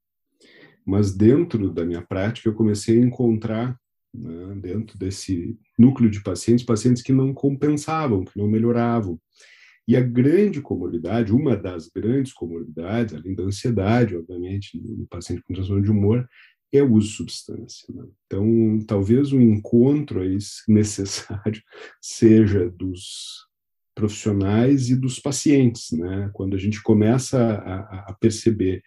mas 0.86 1.16
dentro 1.16 1.72
da 1.72 1.84
minha 1.84 2.02
prática 2.02 2.48
eu 2.48 2.54
comecei 2.54 3.00
a 3.00 3.06
encontrar 3.06 3.80
né, 4.14 4.56
dentro 4.62 4.98
desse 4.98 5.58
núcleo 5.78 6.10
de 6.10 6.22
pacientes, 6.22 6.64
pacientes 6.64 7.02
que 7.02 7.12
não 7.12 7.34
compensavam, 7.34 8.24
que 8.24 8.38
não 8.38 8.48
melhoravam, 8.48 9.20
e 9.88 9.98
a 9.98 10.02
grande 10.02 10.62
comorbidade, 10.62 11.34
uma 11.34 11.58
das 11.58 11.90
grandes 11.90 12.32
comorbidades, 12.34 13.14
além 13.14 13.36
da 13.36 13.44
ansiedade, 13.44 14.16
obviamente, 14.16 14.80
no 14.82 15.06
paciente 15.08 15.42
com 15.44 15.54
transtorno 15.54 15.84
de 15.84 15.92
humor, 15.92 16.28
é 16.72 16.82
o 16.82 16.94
uso 16.94 17.08
de 17.10 17.14
substância. 17.16 17.94
Né? 17.94 18.06
Então, 18.26 18.80
talvez 18.88 19.32
o 19.32 19.42
encontro 19.42 20.22
aí 20.22 20.38
necessário 20.68 21.62
seja 22.02 22.70
dos 22.70 23.48
profissionais 23.96 24.90
e 24.90 24.96
dos 24.96 25.20
pacientes, 25.20 25.92
né? 25.92 26.30
Quando 26.34 26.56
a 26.56 26.60
gente 26.60 26.82
começa 26.82 27.38
a, 27.40 28.10
a 28.10 28.14
perceber 28.20 28.82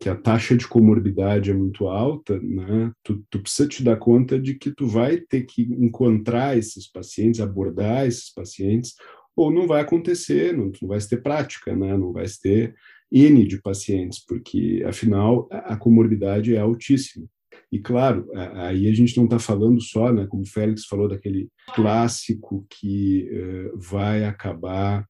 que 0.00 0.08
a 0.08 0.14
taxa 0.14 0.56
de 0.56 0.66
comorbidade 0.66 1.50
é 1.50 1.54
muito 1.54 1.88
alta, 1.88 2.38
né? 2.40 2.92
Tu, 3.02 3.24
tu, 3.28 3.40
precisa 3.40 3.68
te 3.68 3.82
dar 3.82 3.96
conta 3.96 4.38
de 4.38 4.54
que 4.54 4.70
tu 4.70 4.86
vai 4.86 5.16
ter 5.16 5.42
que 5.42 5.62
encontrar 5.62 6.56
esses 6.56 6.86
pacientes, 6.86 7.40
abordar 7.40 8.06
esses 8.06 8.32
pacientes, 8.32 8.94
ou 9.36 9.50
não 9.50 9.66
vai 9.66 9.80
acontecer, 9.80 10.56
não, 10.56 10.70
não 10.80 10.88
vai 10.88 10.98
ter 11.00 11.22
prática, 11.22 11.74
né? 11.74 11.96
Não 11.96 12.12
vai 12.12 12.26
ter 12.40 12.74
N 13.10 13.46
de 13.46 13.60
pacientes, 13.60 14.24
porque, 14.26 14.82
afinal, 14.86 15.48
a 15.50 15.76
comorbidade 15.76 16.54
é 16.54 16.58
altíssima. 16.58 17.26
E, 17.70 17.78
claro, 17.78 18.28
aí 18.34 18.88
a 18.88 18.92
gente 18.92 19.16
não 19.16 19.24
está 19.24 19.38
falando 19.38 19.80
só, 19.80 20.12
né, 20.12 20.26
como 20.28 20.42
o 20.42 20.48
Félix 20.48 20.84
falou, 20.84 21.08
daquele 21.08 21.48
clássico 21.74 22.64
que 22.70 23.28
uh, 23.32 23.78
vai 23.78 24.24
acabar 24.24 25.04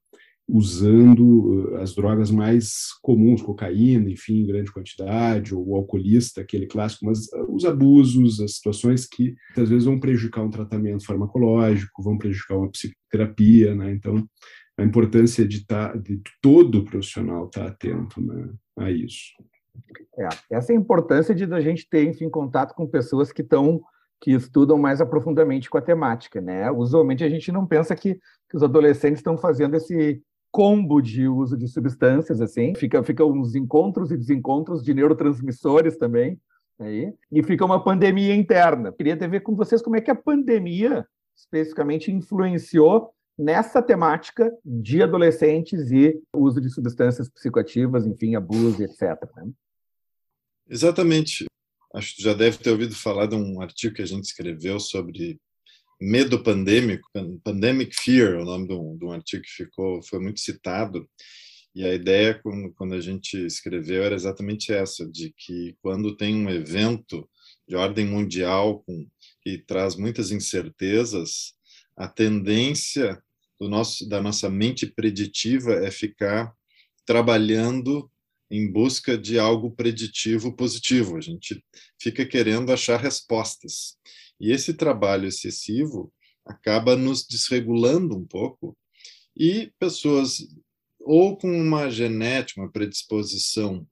usando 0.49 1.75
as 1.81 1.95
drogas 1.95 2.31
mais 2.31 2.93
comuns, 3.03 3.41
cocaína, 3.41 4.11
enfim, 4.11 4.41
em 4.41 4.47
grande 4.47 4.73
quantidade, 4.73 5.55
ou 5.55 5.69
o 5.69 5.77
alcoolista, 5.77 6.43
aquele 6.43 6.67
clássico, 6.67 7.07
mas 7.07 7.27
os 7.49 7.65
abusos, 7.65 8.41
as 8.41 8.57
situações 8.57 9.07
que 9.07 9.35
às 9.57 9.69
vezes 9.69 9.85
vão 9.85 9.99
prejudicar 9.99 10.43
um 10.43 10.51
tratamento 10.51 11.07
farmacológico, 11.07 12.03
vão 12.03 12.19
prejudicar 12.19 12.59
uma 12.59 12.71
psicoterapia, 12.71 13.75
né? 13.75 13.93
Então, 13.93 14.27
a 14.77 14.83
importância 14.83 15.47
de, 15.47 15.65
tá, 15.67 15.95
de 15.97 16.21
todo 16.43 16.85
profissional 16.85 17.47
estar 17.47 17.63
tá 17.63 17.69
atento 17.69 18.21
né, 18.21 18.51
a 18.79 18.91
isso. 18.91 19.33
É, 20.19 20.29
essa 20.51 20.73
é 20.73 20.77
a 20.77 20.79
importância 20.79 21.35
de 21.35 21.45
a 21.45 21.61
gente 21.61 21.89
ter, 21.89 22.05
enfim, 22.05 22.29
contato 22.29 22.75
com 22.75 22.87
pessoas 22.87 23.33
que 23.33 23.43
estão 23.43 23.81
que 24.21 24.31
estudam 24.31 24.79
mais 24.79 25.03
aprofundadamente 25.03 25.69
com 25.69 25.77
a 25.77 25.83
temática, 25.83 26.41
né? 26.41 26.71
Usualmente 26.71 27.23
a 27.23 27.29
gente 27.29 27.53
não 27.53 27.67
pensa 27.67 27.95
que, 27.95 28.15
que 28.49 28.57
os 28.57 28.63
adolescentes 28.63 29.19
estão 29.19 29.37
fazendo 29.37 29.75
esse 29.75 30.23
combo 30.55 31.01
de 31.01 31.27
uso 31.27 31.57
de 31.57 31.67
substâncias, 31.67 32.41
assim, 32.41 32.77
fica, 32.77 33.03
fica 33.03 33.25
uns 33.25 33.57
encontros 33.57 34.13
e 34.13 34.17
desencontros 34.17 34.85
de 34.85 34.95
neurotransmissores 34.95 35.97
também, 35.97 36.41
aí, 36.79 37.13
e 37.33 37.43
fica 37.43 37.65
uma 37.65 37.83
pandemia 37.83 38.37
interna. 38.37 38.93
Queria 38.93 39.17
ter 39.17 39.29
ver 39.29 39.41
com 39.41 39.57
vocês 39.57 39.83
como 39.83 39.97
é 39.97 40.01
que 40.01 40.13
a 40.13 40.15
pandemia 40.15 41.05
especificamente 41.37 42.13
influenciou 42.13 43.11
nessa 43.37 43.83
temática 43.83 44.49
de 44.65 45.03
adolescentes 45.03 45.91
e 45.91 46.23
uso 46.33 46.61
de 46.61 46.71
substâncias 46.71 47.29
psicoativas, 47.29 48.07
enfim, 48.07 48.37
abuso, 48.37 48.81
etc. 48.81 49.21
Né? 49.35 49.51
Exatamente. 50.71 51.47
Acho 51.93 52.15
que 52.15 52.23
já 52.23 52.33
deve 52.33 52.59
ter 52.59 52.71
ouvido 52.71 52.95
falar 52.95 53.27
de 53.27 53.35
um 53.35 53.61
artigo 53.61 53.97
que 53.97 54.03
a 54.03 54.07
gente 54.07 54.23
escreveu 54.23 54.79
sobre 54.79 55.37
medo 56.01 56.43
pandêmico, 56.43 57.09
pandemic 57.43 57.95
fear, 57.95 58.41
o 58.41 58.45
nome 58.45 58.69
de 58.69 58.75
um, 58.75 58.97
de 58.97 59.05
um 59.05 59.13
artigo 59.13 59.43
que 59.43 59.65
ficou 59.65 60.03
foi 60.03 60.19
muito 60.19 60.41
citado. 60.41 61.09
E 61.75 61.85
a 61.85 61.93
ideia 61.93 62.41
quando 62.77 62.95
a 62.95 63.01
gente 63.01 63.37
escreveu 63.45 64.05
era 64.05 64.15
exatamente 64.15 64.73
essa, 64.73 65.05
de 65.11 65.35
que 65.37 65.77
quando 65.83 66.17
tem 66.17 66.35
um 66.35 66.49
evento 66.49 67.29
de 67.69 67.75
ordem 67.75 68.07
mundial 68.07 68.83
com, 68.87 69.09
que 69.43 69.59
traz 69.59 69.97
muitas 69.97 70.31
incertezas, 70.31 71.55
a 71.97 72.07
tendência 72.07 73.21
do 73.59 73.69
nosso, 73.69 74.09
da 74.09 74.21
nossa 74.21 74.49
mente 74.49 74.87
preditiva 74.87 75.73
é 75.75 75.91
ficar 75.91 76.53
trabalhando 77.07 78.11
em 78.51 78.71
busca 78.71 79.17
de 79.17 79.39
algo 79.39 79.71
preditivo 79.71 80.55
positivo. 80.55 81.17
A 81.17 81.21
gente 81.21 81.65
fica 82.01 82.25
querendo 82.25 82.73
achar 82.73 83.01
respostas. 83.01 83.97
E 84.41 84.51
esse 84.51 84.75
trabalho 84.75 85.27
excessivo 85.27 86.13
acaba 86.45 86.97
nos 86.97 87.27
desregulando 87.27 88.17
um 88.17 88.27
pouco 88.27 88.77
e 89.37 89.73
pessoas 89.79 90.39
ou 91.01 91.37
com 91.37 91.51
uma 91.51 91.91
genética, 91.91 92.61
uma 92.61 92.71
predisposição, 92.71 93.87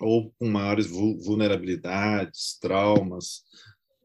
ou 0.00 0.32
com 0.38 0.48
maiores 0.48 0.86
vulnerabilidades, 0.86 2.58
traumas, 2.60 3.42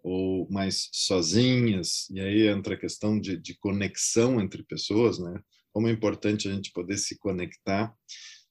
ou 0.03 0.47
mais 0.49 0.89
sozinhas, 0.91 2.09
e 2.09 2.19
aí 2.19 2.47
entra 2.47 2.75
a 2.75 2.79
questão 2.79 3.19
de, 3.19 3.37
de 3.37 3.57
conexão 3.57 4.41
entre 4.41 4.63
pessoas, 4.63 5.17
né? 5.17 5.39
Como 5.71 5.87
é 5.87 5.91
importante 5.91 6.47
a 6.47 6.53
gente 6.53 6.71
poder 6.71 6.97
se 6.97 7.17
conectar. 7.17 7.93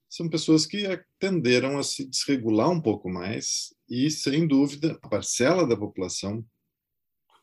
São 0.08 0.28
pessoas 0.28 0.66
que 0.66 0.84
tenderam 1.18 1.78
a 1.78 1.82
se 1.82 2.08
desregular 2.08 2.70
um 2.70 2.80
pouco 2.80 3.08
mais, 3.10 3.74
e, 3.88 4.10
sem 4.10 4.46
dúvida, 4.46 4.98
a 5.02 5.08
parcela 5.08 5.66
da 5.66 5.76
população 5.76 6.44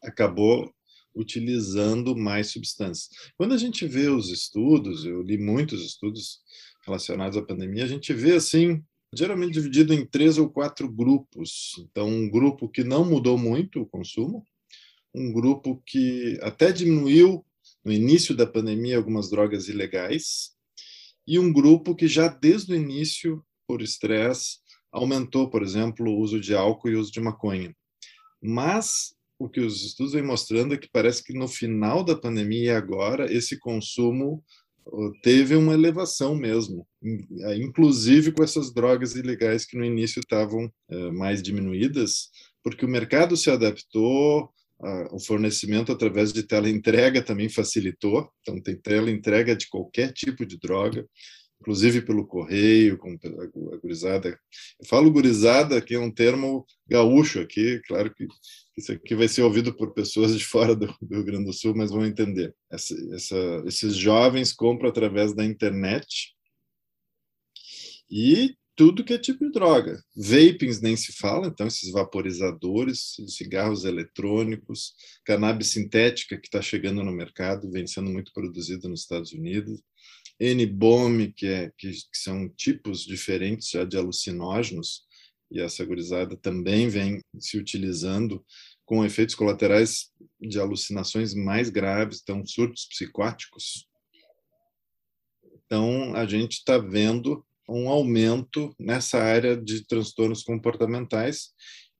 acabou 0.03 0.73
utilizando 1.15 2.15
mais 2.15 2.51
substâncias. 2.51 3.09
Quando 3.37 3.53
a 3.53 3.57
gente 3.57 3.85
vê 3.85 4.07
os 4.07 4.29
estudos, 4.29 5.05
eu 5.05 5.21
li 5.21 5.37
muitos 5.37 5.83
estudos 5.83 6.39
relacionados 6.85 7.37
à 7.37 7.41
pandemia, 7.41 7.83
a 7.83 7.87
gente 7.87 8.13
vê 8.13 8.35
assim 8.35 8.83
geralmente 9.13 9.53
dividido 9.53 9.93
em 9.93 10.05
três 10.05 10.37
ou 10.37 10.49
quatro 10.49 10.87
grupos. 10.89 11.73
Então, 11.79 12.07
um 12.07 12.29
grupo 12.29 12.69
que 12.69 12.83
não 12.83 13.03
mudou 13.03 13.37
muito 13.37 13.81
o 13.81 13.85
consumo, 13.85 14.45
um 15.13 15.31
grupo 15.33 15.81
que 15.85 16.37
até 16.41 16.71
diminuiu 16.71 17.43
no 17.83 17.91
início 17.91 18.35
da 18.35 18.45
pandemia 18.45 18.97
algumas 18.97 19.29
drogas 19.29 19.67
ilegais, 19.67 20.51
e 21.25 21.39
um 21.39 21.51
grupo 21.51 21.95
que 21.95 22.07
já 22.07 22.27
desde 22.27 22.73
o 22.73 22.75
início, 22.75 23.43
por 23.67 23.81
estresse, 23.81 24.57
aumentou, 24.91 25.49
por 25.49 25.61
exemplo, 25.61 26.09
o 26.09 26.19
uso 26.19 26.39
de 26.39 26.55
álcool 26.55 26.89
e 26.89 26.95
o 26.95 26.99
uso 26.99 27.11
de 27.11 27.19
maconha. 27.19 27.75
Mas 28.41 29.15
o 29.39 29.47
que 29.47 29.61
os 29.61 29.83
estudos 29.85 30.13
vêm 30.13 30.21
mostrando 30.21 30.73
é 30.73 30.77
que 30.77 30.89
parece 30.91 31.23
que 31.23 31.33
no 31.33 31.47
final 31.47 32.03
da 32.03 32.15
pandemia 32.15 32.63
e 32.63 32.69
agora 32.75 33.33
esse 33.33 33.57
consumo 33.57 34.43
teve 35.21 35.55
uma 35.55 35.73
elevação 35.73 36.35
mesmo, 36.35 36.85
inclusive 37.55 38.31
com 38.31 38.43
essas 38.43 38.73
drogas 38.73 39.15
ilegais 39.15 39.65
que 39.65 39.77
no 39.77 39.85
início 39.85 40.19
estavam 40.19 40.71
eh, 40.89 41.11
mais 41.11 41.43
diminuídas, 41.43 42.29
porque 42.63 42.85
o 42.85 42.89
mercado 42.89 43.37
se 43.37 43.49
adaptou, 43.49 44.51
o 45.11 45.19
fornecimento 45.19 45.91
através 45.91 46.31
de 46.31 46.41
teleentrega 46.41 47.21
também 47.21 47.49
facilitou, 47.49 48.31
então 48.41 48.61
tem 48.61 48.77
teleentrega 48.77 49.53
de 49.53 49.67
qualquer 49.67 50.13
tipo 50.13 50.45
de 50.45 50.57
droga, 50.57 51.05
inclusive 51.61 52.01
pelo 52.01 52.25
correio, 52.25 52.97
com 52.97 53.17
a 53.73 53.77
gurizada. 53.77 54.39
Eu 54.79 54.85
falo 54.87 55.11
gurizada, 55.11 55.81
que 55.81 55.93
é 55.93 55.99
um 55.99 56.11
termo 56.11 56.65
gaúcho 56.87 57.39
aqui, 57.39 57.81
claro 57.87 58.13
que 58.13 58.25
isso 58.77 58.91
aqui 58.93 59.13
vai 59.13 59.27
ser 59.27 59.41
ouvido 59.41 59.75
por 59.75 59.93
pessoas 59.93 60.37
de 60.37 60.45
fora 60.45 60.75
do, 60.75 60.85
Rio 60.85 61.23
Grande 61.23 61.45
do 61.45 61.53
Sul, 61.53 61.73
mas 61.75 61.91
vão 61.91 62.05
entender. 62.05 62.55
Essa, 62.71 62.95
essa, 63.13 63.63
esses 63.67 63.95
jovens 63.95 64.53
compram 64.53 64.89
através 64.89 65.35
da 65.35 65.43
internet 65.43 66.33
e 68.09 68.55
tudo 68.79 69.03
que 69.03 69.13
é 69.13 69.17
tipo 69.17 69.43
de 69.43 69.51
droga. 69.51 70.01
Vapings 70.15 70.79
nem 70.79 70.95
se 70.95 71.11
fala, 71.11 71.47
então 71.47 71.67
esses 71.67 71.91
vaporizadores, 71.91 73.17
cigarros 73.27 73.83
eletrônicos, 73.83 74.93
cannabis 75.25 75.67
sintética 75.67 76.37
que 76.37 76.47
está 76.47 76.61
chegando 76.61 77.03
no 77.03 77.11
mercado, 77.11 77.69
vem 77.69 77.85
sendo 77.85 78.09
muito 78.09 78.31
produzida 78.31 78.87
nos 78.87 79.01
Estados 79.01 79.33
Unidos, 79.33 79.81
N-bomb, 80.39 81.33
que, 81.33 81.47
é, 81.47 81.71
que, 81.77 81.91
que 81.91 82.17
são 82.17 82.47
tipos 82.49 83.03
diferentes 83.03 83.69
já 83.69 83.83
de 83.83 83.97
alucinógenos, 83.97 85.03
e 85.51 85.59
essa 85.59 85.83
gurizada 85.83 86.37
também 86.37 86.87
vem 86.87 87.19
se 87.39 87.57
utilizando 87.57 88.45
com 88.85 89.03
efeitos 89.03 89.35
colaterais 89.35 90.11
de 90.39 90.59
alucinações 90.59 91.33
mais 91.33 91.69
graves, 91.69 92.21
então 92.21 92.45
surtos 92.45 92.85
psicóticos. 92.85 93.87
Então, 95.65 96.15
a 96.15 96.25
gente 96.25 96.53
está 96.53 96.77
vendo 96.77 97.45
um 97.67 97.89
aumento 97.89 98.73
nessa 98.79 99.19
área 99.19 99.55
de 99.55 99.85
transtornos 99.85 100.43
comportamentais. 100.43 101.49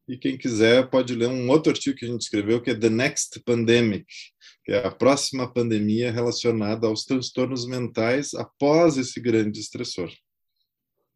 E 0.10 0.18
quem 0.18 0.38
quiser 0.38 0.90
pode 0.90 1.14
ler 1.14 1.28
um 1.28 1.48
outro 1.50 1.72
artigo 1.72 1.96
que 1.96 2.06
a 2.06 2.08
gente 2.08 2.22
escreveu, 2.22 2.60
que 2.60 2.72
é 2.72 2.76
The 2.76 2.90
Next 2.90 3.42
Pandemic, 3.46 4.06
que 4.66 4.72
é 4.72 4.86
a 4.86 4.90
próxima 4.90 5.48
pandemia 5.48 6.12
relacionada 6.12 6.88
aos 6.88 7.06
transtornos 7.06 7.68
mentais 7.68 8.34
após 8.34 8.98
esse 8.98 9.22
grande 9.22 9.60
estressor 9.60 10.10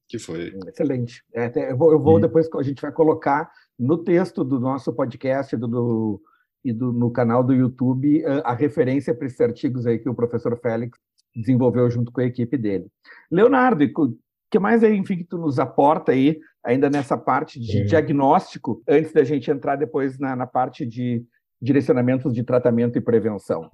que 0.08 0.19
foi. 0.19 0.53
Excelente. 0.67 1.23
É, 1.34 1.71
eu 1.71 1.75
vou, 1.75 1.91
eu 1.91 1.99
vou 1.99 2.19
depois, 2.19 2.47
a 2.53 2.62
gente 2.62 2.82
vai 2.82 2.91
colocar 2.91 3.51
no 3.79 3.97
texto 3.97 4.43
do 4.43 4.60
nosso 4.60 4.93
podcast 4.93 5.58
do, 5.58 5.67
do 5.67 6.21
e 6.63 6.71
do, 6.71 6.93
no 6.93 7.10
canal 7.10 7.43
do 7.43 7.53
YouTube 7.53 8.23
a, 8.25 8.51
a 8.51 8.53
referência 8.53 9.13
para 9.15 9.25
esses 9.25 9.41
artigos 9.41 9.88
aí 9.88 9.97
que 9.97 10.08
o 10.08 10.13
professor 10.13 10.58
Félix 10.62 10.99
desenvolveu 11.36 11.89
junto 11.89 12.12
com 12.12 12.21
a 12.21 12.25
equipe 12.25 12.56
dele. 12.58 12.86
Leonardo, 13.32 13.84
o 13.84 14.15
que 14.51 14.60
mais 14.60 14.84
aí, 14.84 14.95
enfim, 14.95 15.17
que 15.17 15.23
tu 15.23 15.39
nos 15.39 15.58
aporta 15.58 16.12
aí, 16.12 16.39
ainda 16.63 16.89
nessa 16.89 17.17
parte 17.17 17.60
de 17.60 17.80
é. 17.80 17.84
diagnóstico, 17.84 18.82
antes 18.88 19.12
da 19.12 19.23
gente 19.23 19.52
entrar 19.52 19.76
depois 19.76 20.17
na, 20.17 20.36
na 20.36 20.47
parte 20.47 20.86
de 20.86 21.26
direcionamentos 21.62 22.34
de 22.34 22.43
tratamento 22.43 22.97
e 22.97 23.02
prevenção? 23.02 23.69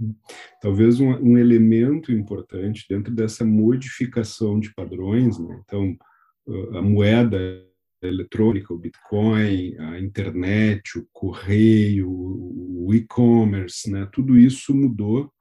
Talvez 0.62 1.00
um, 1.00 1.12
um 1.16 1.38
elemento 1.38 2.12
importante 2.12 2.86
dentro 2.88 3.14
dessa 3.14 3.44
modificação 3.44 4.60
de 4.60 4.74
padrões, 4.74 5.40
né? 5.40 5.60
então, 5.66 5.96
a 6.74 6.82
moeda 6.82 7.38
eletrônica, 8.02 8.74
o 8.74 8.78
Bitcoin, 8.78 9.76
a 9.78 10.00
internet, 10.00 11.00
o 11.00 11.08
correio, 11.12 12.10
o 12.10 12.94
e-commerce, 12.94 13.92
né? 13.92 14.08
tudo 14.12 14.38
isso 14.38 14.74
mudou 14.74 15.32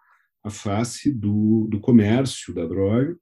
a 0.43 0.51
face 0.51 1.13
do, 1.13 1.67
do 1.71 1.81
comércio 1.81 2.55
da 2.55 2.67
droga 2.67 3.17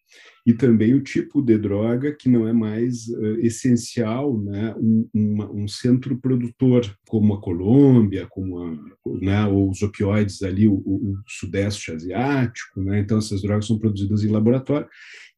e 0.47 0.53
também 0.53 0.95
o 0.95 1.03
tipo 1.03 1.43
de 1.43 1.59
droga 1.59 2.15
que 2.15 2.29
não 2.29 2.47
é 2.47 2.53
mais 2.53 3.09
uh, 3.09 3.41
essencial, 3.41 4.39
né, 4.41 4.75
um, 4.79 5.09
uma, 5.13 5.51
um, 5.51 5.67
centro 5.67 6.17
produtor 6.19 6.83
como 7.09 7.35
a 7.35 7.41
Colômbia, 7.41 8.27
como 8.31 8.59
a, 8.59 8.79
né, 9.21 9.47
os 9.47 9.83
opioides 9.83 10.43
ali, 10.43 10.69
o, 10.69 10.75
o, 10.75 11.17
sudeste 11.27 11.91
asiático, 11.91 12.81
né, 12.83 13.01
então 13.01 13.19
essas 13.19 13.43
drogas 13.43 13.67
são 13.67 13.79
produzidas 13.79 14.23
em 14.23 14.29
laboratório 14.29 14.89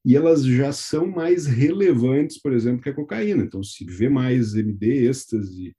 e 0.05 0.17
elas 0.17 0.45
já 0.45 0.73
são 0.73 1.07
mais 1.07 1.47
relevantes, 1.47 2.41
por 2.41 2.53
exemplo, 2.53 2.83
que 2.83 2.89
a 2.89 2.95
cocaína. 2.95 3.45
Então 3.45 3.63
se 3.63 3.85
vê 3.85 4.09
mais 4.09 4.55
MD, 4.55 5.07
êxtase, 5.09 5.75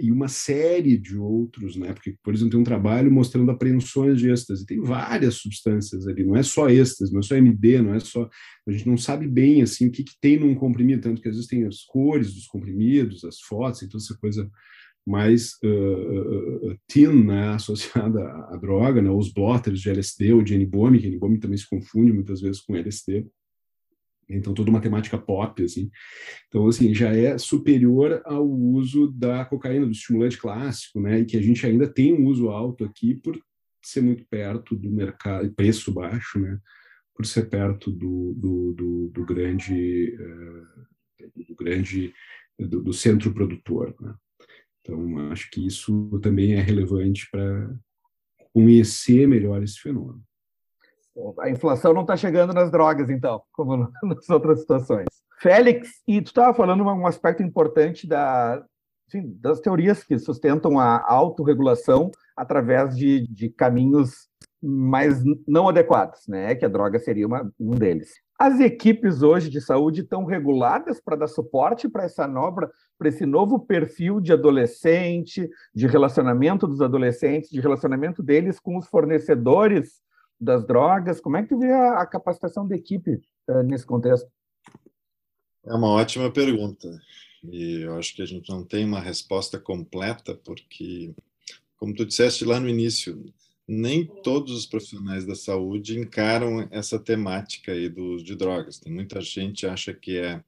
e 0.00 0.12
uma 0.12 0.28
série 0.28 0.98
de 0.98 1.16
outros, 1.16 1.76
né? 1.76 1.92
Porque, 1.92 2.14
por 2.22 2.34
exemplo, 2.34 2.50
tem 2.50 2.60
um 2.60 2.64
trabalho 2.64 3.10
mostrando 3.10 3.50
apreensões 3.50 4.18
de 4.18 4.30
êxtase. 4.30 4.66
Tem 4.66 4.80
várias 4.80 5.36
substâncias 5.36 6.06
ali, 6.06 6.24
não 6.24 6.36
é 6.36 6.42
só 6.42 6.68
êxtase, 6.68 7.12
não 7.12 7.20
é 7.20 7.22
só 7.22 7.36
MD, 7.36 7.80
não 7.80 7.94
é 7.94 8.00
só. 8.00 8.28
A 8.66 8.70
gente 8.70 8.86
não 8.86 8.98
sabe 8.98 9.26
bem 9.26 9.62
assim 9.62 9.86
o 9.86 9.90
que, 9.90 10.04
que 10.04 10.12
tem 10.20 10.38
num 10.38 10.54
comprimido, 10.54 11.02
tanto 11.02 11.22
que 11.22 11.28
às 11.28 11.36
vezes 11.36 11.48
tem 11.48 11.64
as 11.64 11.82
cores 11.84 12.34
dos 12.34 12.46
comprimidos, 12.46 13.24
as 13.24 13.40
fotos, 13.40 13.82
então 13.82 13.98
essa 13.98 14.16
coisa 14.18 14.50
mais 15.06 15.54
uh, 15.64 16.72
uh, 16.72 17.24
né, 17.24 17.48
associada 17.54 18.20
à, 18.50 18.56
droga, 18.56 19.02
né, 19.02 19.10
os 19.10 19.32
blotters 19.32 19.80
de 19.80 19.90
LSD 19.90 20.32
ou 20.32 20.42
de 20.42 20.54
N-BOM, 20.54 20.98
que 20.98 21.06
N-BOM 21.08 21.38
também 21.38 21.58
se 21.58 21.68
confunde 21.68 22.12
muitas 22.12 22.40
vezes 22.40 22.60
com 22.60 22.76
LSD. 22.76 23.26
Então, 24.28 24.54
toda 24.54 24.70
uma 24.70 24.80
temática 24.80 25.18
pop, 25.18 25.62
assim. 25.62 25.90
Então, 26.48 26.66
assim, 26.66 26.94
já 26.94 27.14
é 27.14 27.36
superior 27.38 28.22
ao 28.24 28.48
uso 28.48 29.10
da 29.10 29.44
cocaína, 29.44 29.86
do 29.86 29.92
estimulante 29.92 30.38
clássico, 30.38 31.00
né? 31.00 31.20
E 31.20 31.24
que 31.24 31.36
a 31.36 31.42
gente 31.42 31.66
ainda 31.66 31.86
tem 31.86 32.14
um 32.14 32.26
uso 32.26 32.48
alto 32.48 32.84
aqui 32.84 33.14
por 33.14 33.38
ser 33.82 34.00
muito 34.00 34.24
perto 34.26 34.76
do 34.76 34.90
mercado, 34.90 35.52
preço 35.52 35.92
baixo, 35.92 36.38
né? 36.38 36.58
Por 37.14 37.26
ser 37.26 37.48
perto 37.48 37.90
do, 37.90 38.32
do, 38.34 38.72
do, 38.72 39.08
do 39.08 39.24
grande, 39.24 40.16
uh, 40.18 41.46
do 41.48 41.54
grande, 41.54 42.12
do, 42.58 42.82
do, 42.82 42.92
centro 42.92 43.32
produtor, 43.34 43.94
né? 44.00 44.14
Então, 44.80 45.30
acho 45.30 45.50
que 45.50 45.64
isso 45.64 46.18
também 46.20 46.54
é 46.54 46.60
relevante 46.60 47.28
para 47.30 47.72
conhecer 48.52 49.28
melhor 49.28 49.62
esse 49.62 49.78
fenômeno. 49.78 50.22
A 51.40 51.50
inflação 51.50 51.92
não 51.92 52.02
está 52.02 52.16
chegando 52.16 52.52
nas 52.52 52.70
drogas, 52.70 53.10
então, 53.10 53.42
como 53.52 53.76
nas 54.02 54.28
outras 54.30 54.60
situações. 54.60 55.06
Félix, 55.40 55.88
e 56.06 56.22
tu 56.22 56.28
estava 56.28 56.54
falando 56.54 56.84
um 56.84 57.06
aspecto 57.06 57.42
importante 57.42 58.06
da, 58.06 58.64
enfim, 59.08 59.36
das 59.40 59.60
teorias 59.60 60.02
que 60.04 60.18
sustentam 60.18 60.78
a 60.78 61.04
autorregulação 61.06 62.10
através 62.36 62.96
de, 62.96 63.26
de 63.28 63.50
caminhos 63.50 64.28
mais 64.62 65.22
não 65.46 65.68
adequados, 65.68 66.26
né? 66.28 66.54
Que 66.54 66.64
a 66.64 66.68
droga 66.68 66.98
seria 66.98 67.26
uma, 67.26 67.52
um 67.58 67.72
deles. 67.72 68.12
As 68.38 68.60
equipes 68.60 69.22
hoje 69.22 69.50
de 69.50 69.60
saúde 69.60 70.02
estão 70.02 70.24
reguladas 70.24 71.00
para 71.00 71.16
dar 71.16 71.26
suporte 71.26 71.88
para 71.88 72.04
essa 72.04 72.26
nova, 72.26 72.70
para 72.98 73.08
esse 73.08 73.26
novo 73.26 73.58
perfil 73.58 74.20
de 74.20 74.32
adolescente, 74.32 75.48
de 75.74 75.86
relacionamento 75.86 76.66
dos 76.66 76.80
adolescentes, 76.80 77.50
de 77.50 77.60
relacionamento 77.60 78.22
deles 78.22 78.58
com 78.58 78.76
os 78.76 78.86
fornecedores 78.86 80.00
das 80.42 80.66
drogas? 80.66 81.20
Como 81.20 81.36
é 81.36 81.42
que 81.42 81.50
tu 81.50 81.58
vê 81.58 81.70
a, 81.70 82.00
a 82.00 82.06
capacitação 82.06 82.66
da 82.66 82.74
equipe 82.74 83.20
uh, 83.48 83.62
nesse 83.62 83.86
contexto? 83.86 84.28
É 85.64 85.72
uma 85.72 85.88
ótima 85.88 86.30
pergunta. 86.30 87.00
E 87.44 87.82
eu 87.82 87.96
acho 87.96 88.14
que 88.14 88.22
a 88.22 88.26
gente 88.26 88.50
não 88.50 88.64
tem 88.64 88.84
uma 88.84 89.00
resposta 89.00 89.58
completa, 89.58 90.34
porque, 90.44 91.14
como 91.76 91.94
tu 91.94 92.04
disseste 92.04 92.44
lá 92.44 92.58
no 92.58 92.68
início, 92.68 93.32
nem 93.66 94.04
todos 94.04 94.52
os 94.56 94.66
profissionais 94.66 95.24
da 95.24 95.34
saúde 95.34 95.98
encaram 95.98 96.68
essa 96.70 96.98
temática 96.98 97.72
aí 97.72 97.88
do 97.88 98.16
de 98.16 98.34
drogas. 98.34 98.78
Tem 98.78 98.92
muita 98.92 99.20
gente 99.20 99.66
acha 99.66 99.94
que 99.94 100.18
é 100.18 100.42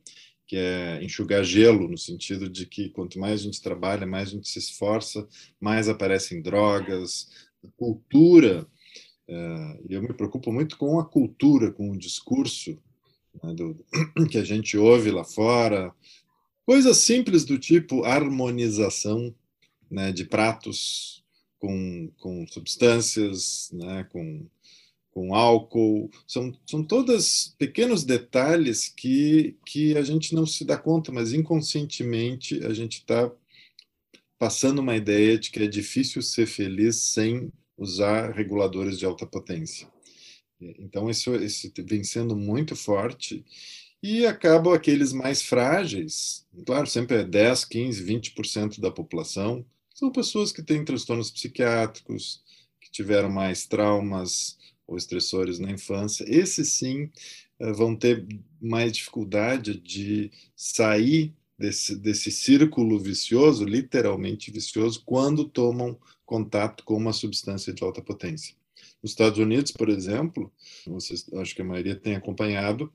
que 0.46 0.56
é 0.58 1.02
enxugar 1.02 1.42
gelo, 1.42 1.88
no 1.88 1.96
sentido 1.96 2.50
de 2.50 2.66
que 2.66 2.90
quanto 2.90 3.18
mais 3.18 3.40
a 3.40 3.44
gente 3.44 3.62
trabalha, 3.62 4.06
mais 4.06 4.28
a 4.28 4.32
gente 4.32 4.46
se 4.46 4.58
esforça, 4.58 5.26
mais 5.58 5.88
aparecem 5.88 6.42
drogas. 6.42 7.30
A 7.64 7.68
cultura 7.78 8.66
eu 9.26 10.02
me 10.02 10.12
preocupo 10.12 10.52
muito 10.52 10.76
com 10.76 10.98
a 10.98 11.04
cultura, 11.04 11.72
com 11.72 11.90
o 11.90 11.98
discurso 11.98 12.78
né, 13.42 13.54
do, 13.54 13.76
que 14.30 14.38
a 14.38 14.44
gente 14.44 14.76
ouve 14.76 15.10
lá 15.10 15.24
fora. 15.24 15.92
Coisas 16.66 16.98
simples 16.98 17.44
do 17.44 17.58
tipo 17.58 18.04
harmonização 18.04 19.34
né, 19.90 20.12
de 20.12 20.24
pratos 20.24 21.24
com, 21.58 22.10
com 22.18 22.46
substâncias, 22.46 23.70
né, 23.72 24.04
com, 24.04 24.46
com 25.10 25.34
álcool. 25.34 26.10
São, 26.26 26.52
são 26.66 26.82
todas 26.82 27.54
pequenos 27.58 28.04
detalhes 28.04 28.88
que, 28.88 29.56
que 29.64 29.96
a 29.96 30.02
gente 30.02 30.34
não 30.34 30.46
se 30.46 30.64
dá 30.64 30.76
conta, 30.76 31.12
mas 31.12 31.32
inconscientemente 31.32 32.64
a 32.64 32.72
gente 32.74 32.98
está 32.98 33.30
passando 34.38 34.80
uma 34.80 34.96
ideia 34.96 35.38
de 35.38 35.50
que 35.50 35.62
é 35.62 35.66
difícil 35.66 36.20
ser 36.20 36.46
feliz 36.46 36.96
sem 36.96 37.50
usar 37.76 38.32
reguladores 38.32 38.98
de 38.98 39.04
alta 39.04 39.26
potência. 39.26 39.88
Então, 40.60 41.10
isso, 41.10 41.34
isso 41.36 41.70
vem 41.78 42.04
sendo 42.04 42.36
muito 42.36 42.74
forte 42.74 43.44
e 44.02 44.26
acabam 44.26 44.72
aqueles 44.72 45.12
mais 45.12 45.42
frágeis, 45.42 46.46
claro, 46.66 46.86
sempre 46.86 47.16
é 47.16 47.24
10, 47.24 47.64
15, 47.64 48.04
20% 48.04 48.80
da 48.80 48.90
população, 48.90 49.64
são 49.94 50.10
pessoas 50.10 50.52
que 50.52 50.62
têm 50.62 50.84
transtornos 50.84 51.30
psiquiátricos, 51.30 52.42
que 52.80 52.90
tiveram 52.90 53.30
mais 53.30 53.66
traumas 53.66 54.58
ou 54.86 54.96
estressores 54.96 55.58
na 55.58 55.70
infância. 55.70 56.24
Esses 56.28 56.68
sim 56.68 57.10
eh, 57.58 57.72
vão 57.72 57.96
ter 57.96 58.26
mais 58.60 58.92
dificuldade 58.92 59.80
de 59.80 60.30
sair 60.54 61.32
desse, 61.58 61.96
desse 61.96 62.30
círculo 62.30 62.98
vicioso, 62.98 63.64
literalmente 63.64 64.50
vicioso, 64.50 65.02
quando 65.06 65.48
tomam 65.48 65.98
contato 66.24 66.84
com 66.84 66.96
uma 66.96 67.12
substância 67.12 67.72
de 67.72 67.82
alta 67.82 68.02
potência. 68.02 68.54
Nos 69.02 69.12
Estados 69.12 69.38
Unidos, 69.38 69.72
por 69.72 69.88
exemplo, 69.88 70.52
vocês, 70.86 71.26
acho 71.34 71.54
que 71.54 71.62
a 71.62 71.64
maioria 71.64 71.96
tem 71.96 72.14
acompanhado, 72.14 72.92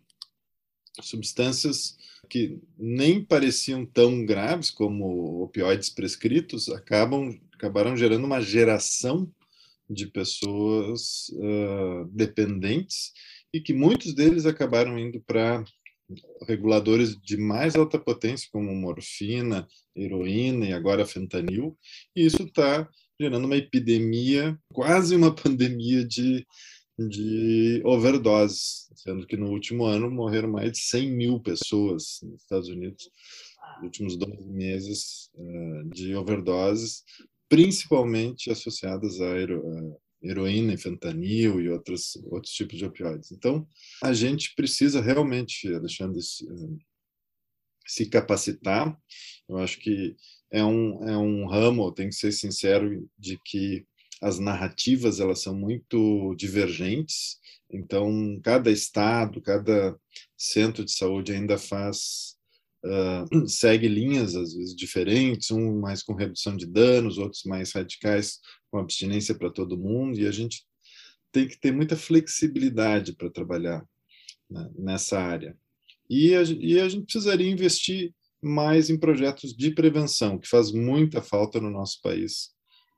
substâncias 1.02 1.98
que 2.30 2.60
nem 2.78 3.24
pareciam 3.24 3.86
tão 3.86 4.26
graves 4.26 4.70
como 4.70 5.42
opioides 5.44 5.89
prescritos 5.89 6.70
acabam 6.70 7.39
acabaram 7.54 7.96
gerando 7.96 8.26
uma 8.26 8.42
geração 8.42 9.30
de 9.89 10.08
pessoas 10.08 11.30
uh, 11.34 12.06
dependentes 12.12 13.12
e 13.54 13.60
que 13.60 13.74
muitos 13.74 14.13
deles 14.13 14.46
acabaram 14.46 14.98
indo 14.98 15.20
para 15.22 15.63
reguladores 16.48 17.20
de 17.22 17.38
mais 17.38 17.76
alta 17.76 18.00
potência, 18.00 18.48
como 18.52 18.74
morfina, 18.74 19.68
heroína 19.96 20.68
e 20.68 20.74
agora 20.74 21.06
fentanil, 21.06 21.78
e 22.15 22.26
isso 22.26 22.44
está 22.44 22.89
gerando 23.19 23.45
uma 23.45 23.58
epidemia, 23.58 24.58
quase 24.73 25.15
uma 25.15 25.34
pandemia 25.36 26.05
de, 26.05 26.45
de 26.97 27.82
overdose, 27.84 28.88
sendo 28.95 29.27
que 29.27 29.36
no 29.36 29.49
último 29.49 29.86
ano 29.86 30.10
morreram 30.10 30.51
mais 30.51 30.71
de 30.71 30.79
100 30.79 31.12
mil 31.12 31.39
pessoas 31.39 32.19
nos 32.23 32.41
Estados 32.41 32.69
Unidos, 32.69 33.10
nos 33.75 33.86
últimos 33.86 34.17
12 34.17 34.47
meses 34.47 35.29
uh, 35.36 35.89
de 35.89 36.15
overdoses, 36.15 37.03
principalmente 37.49 38.49
associadas 38.49 39.19
a, 39.19 39.36
heroína, 40.21 40.77
fentanil 40.77 41.62
e 41.62 41.69
outros, 41.69 42.15
outros 42.25 42.53
tipos 42.53 42.77
de 42.77 42.86
opioides. 42.86 43.32
Então, 43.32 43.67
a 44.03 44.13
gente 44.13 44.53
precisa 44.55 45.01
realmente, 45.01 45.73
Alexandre, 45.73 46.21
se, 46.21 46.45
eh, 46.45 46.77
se 47.88 48.05
capacitar. 48.05 48.97
Eu 49.47 49.58
acho 49.58 49.79
que 49.79 50.15
é 50.52 50.64
um, 50.64 51.08
é 51.08 51.18
um 51.18 51.46
ramo, 51.46 51.92
tenho 51.92 52.10
que 52.10 52.16
ser 52.16 52.32
sincero, 52.32 53.08
de 53.18 53.40
que 53.46 53.86
as 54.22 54.40
narrativas 54.40 55.20
elas 55.20 55.42
são 55.42 55.56
muito 55.56 56.36
divergentes. 56.36 57.38
Então, 57.72 58.40
cada 58.44 58.72
estado, 58.72 59.42
cada 59.42 59.96
centro 60.38 60.84
de 60.84 60.92
saúde 60.92 61.32
ainda 61.32 61.58
faz 61.58 62.36
uh, 62.84 63.48
segue 63.48 63.88
linhas 63.88 64.36
às 64.36 64.54
vezes 64.54 64.76
diferentes, 64.76 65.52
um 65.52 65.80
mais 65.80 66.04
com 66.04 66.14
redução 66.14 66.58
de 66.58 66.66
danos, 66.66 67.18
outros 67.18 67.44
mais 67.44 67.72
radicais 67.72 68.40
com 68.72 68.80
abstinência 68.80 69.36
para 69.36 69.50
todo 69.50 69.78
mundo, 69.78 70.20
e 70.20 70.28
a 70.28 70.32
gente 70.32 70.66
tem 71.32 71.48
que 71.48 71.60
ter 71.60 71.72
muita 71.72 71.96
flexibilidade 71.96 73.14
para 73.14 73.30
trabalhar 73.30 73.86
né, 74.50 74.70
nessa 74.78 75.20
área. 75.20 75.56
E 76.10 76.34
a, 76.34 76.42
e 76.42 76.80
a 76.80 76.90
gente 76.90 77.06
precisaria 77.06 77.50
investir 77.50 78.14
mais 78.41 78.89
em 78.89 78.97
projetos 78.97 79.54
de 79.54 79.71
prevenção, 79.71 80.38
que 80.38 80.47
faz 80.47 80.71
muita 80.71 81.21
falta 81.21 81.60
no 81.60 81.69
nosso 81.69 82.02
país, 82.02 82.49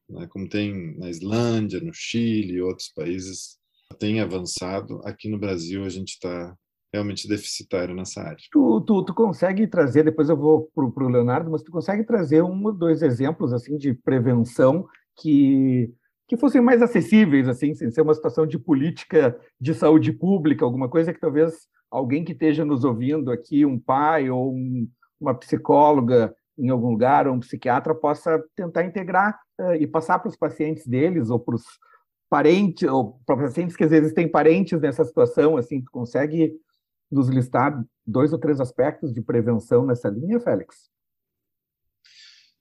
né, 0.09 0.27
como 0.29 0.47
tem 0.47 0.97
na 0.97 1.09
Islândia, 1.09 1.79
no 1.79 1.93
Chile 1.93 2.53
e 2.53 2.61
outros 2.61 2.89
países 2.89 3.57
tem 3.99 4.19
avançado. 4.19 5.01
Aqui 5.03 5.29
no 5.29 5.39
Brasil 5.39 5.83
a 5.83 5.89
gente 5.89 6.11
está 6.11 6.55
realmente 6.93 7.27
deficitário 7.27 7.95
nessa 7.95 8.21
área. 8.21 8.37
Tu, 8.51 8.81
tu, 8.81 9.03
tu 9.05 9.13
consegue 9.13 9.65
trazer, 9.67 10.03
depois 10.03 10.29
eu 10.29 10.35
vou 10.35 10.69
para 10.73 11.05
o 11.05 11.09
Leonardo, 11.09 11.49
mas 11.49 11.63
tu 11.63 11.71
consegue 11.71 12.03
trazer 12.03 12.43
um 12.43 12.65
ou 12.65 12.73
dois 12.73 13.01
exemplos 13.01 13.53
assim 13.53 13.77
de 13.77 13.93
prevenção 13.93 14.85
que 15.19 15.91
que 16.27 16.37
fossem 16.37 16.61
mais 16.61 16.81
acessíveis, 16.81 17.45
assim, 17.45 17.73
sem 17.73 17.91
ser 17.91 18.01
uma 18.03 18.13
situação 18.13 18.47
de 18.47 18.57
política 18.57 19.37
de 19.59 19.73
saúde 19.73 20.13
pública, 20.13 20.63
alguma 20.63 20.87
coisa 20.87 21.11
que 21.11 21.19
talvez 21.19 21.67
alguém 21.91 22.23
que 22.23 22.31
esteja 22.31 22.63
nos 22.63 22.85
ouvindo 22.85 23.29
aqui, 23.29 23.65
um 23.65 23.77
pai 23.77 24.29
ou 24.29 24.53
um, 24.55 24.87
uma 25.21 25.35
psicóloga 25.35 26.35
em 26.57 26.69
algum 26.69 26.89
lugar, 26.89 27.27
ou 27.27 27.35
um 27.35 27.39
psiquiatra, 27.39 27.95
possa 27.95 28.43
tentar 28.55 28.83
integrar 28.83 29.39
uh, 29.59 29.73
e 29.75 29.87
passar 29.87 30.19
para 30.19 30.29
os 30.29 30.35
pacientes 30.35 30.85
deles 30.85 31.29
ou 31.29 31.39
para 31.39 31.55
os 31.55 31.63
parentes, 32.29 32.87
ou 32.87 33.19
para 33.25 33.37
pacientes 33.37 33.75
que 33.75 33.83
às 33.83 33.89
vezes 33.89 34.13
têm 34.13 34.27
parentes 34.27 34.79
nessa 34.79 35.03
situação, 35.03 35.57
assim, 35.57 35.81
tu 35.81 35.91
consegue 35.91 36.53
nos 37.11 37.29
listar 37.29 37.83
dois 38.05 38.31
ou 38.31 38.39
três 38.39 38.59
aspectos 38.59 39.13
de 39.13 39.21
prevenção 39.21 39.85
nessa 39.85 40.09
linha, 40.09 40.39
Félix? 40.39 40.89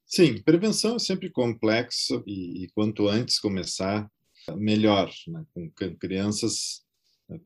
Sim, 0.05 0.41
prevenção 0.43 0.97
é 0.97 0.99
sempre 0.99 1.29
complexo 1.29 2.21
e, 2.27 2.65
e 2.65 2.69
quanto 2.71 3.07
antes 3.07 3.39
começar, 3.39 4.09
melhor, 4.57 5.09
né? 5.27 5.45
com 5.53 5.71
crianças 5.97 6.83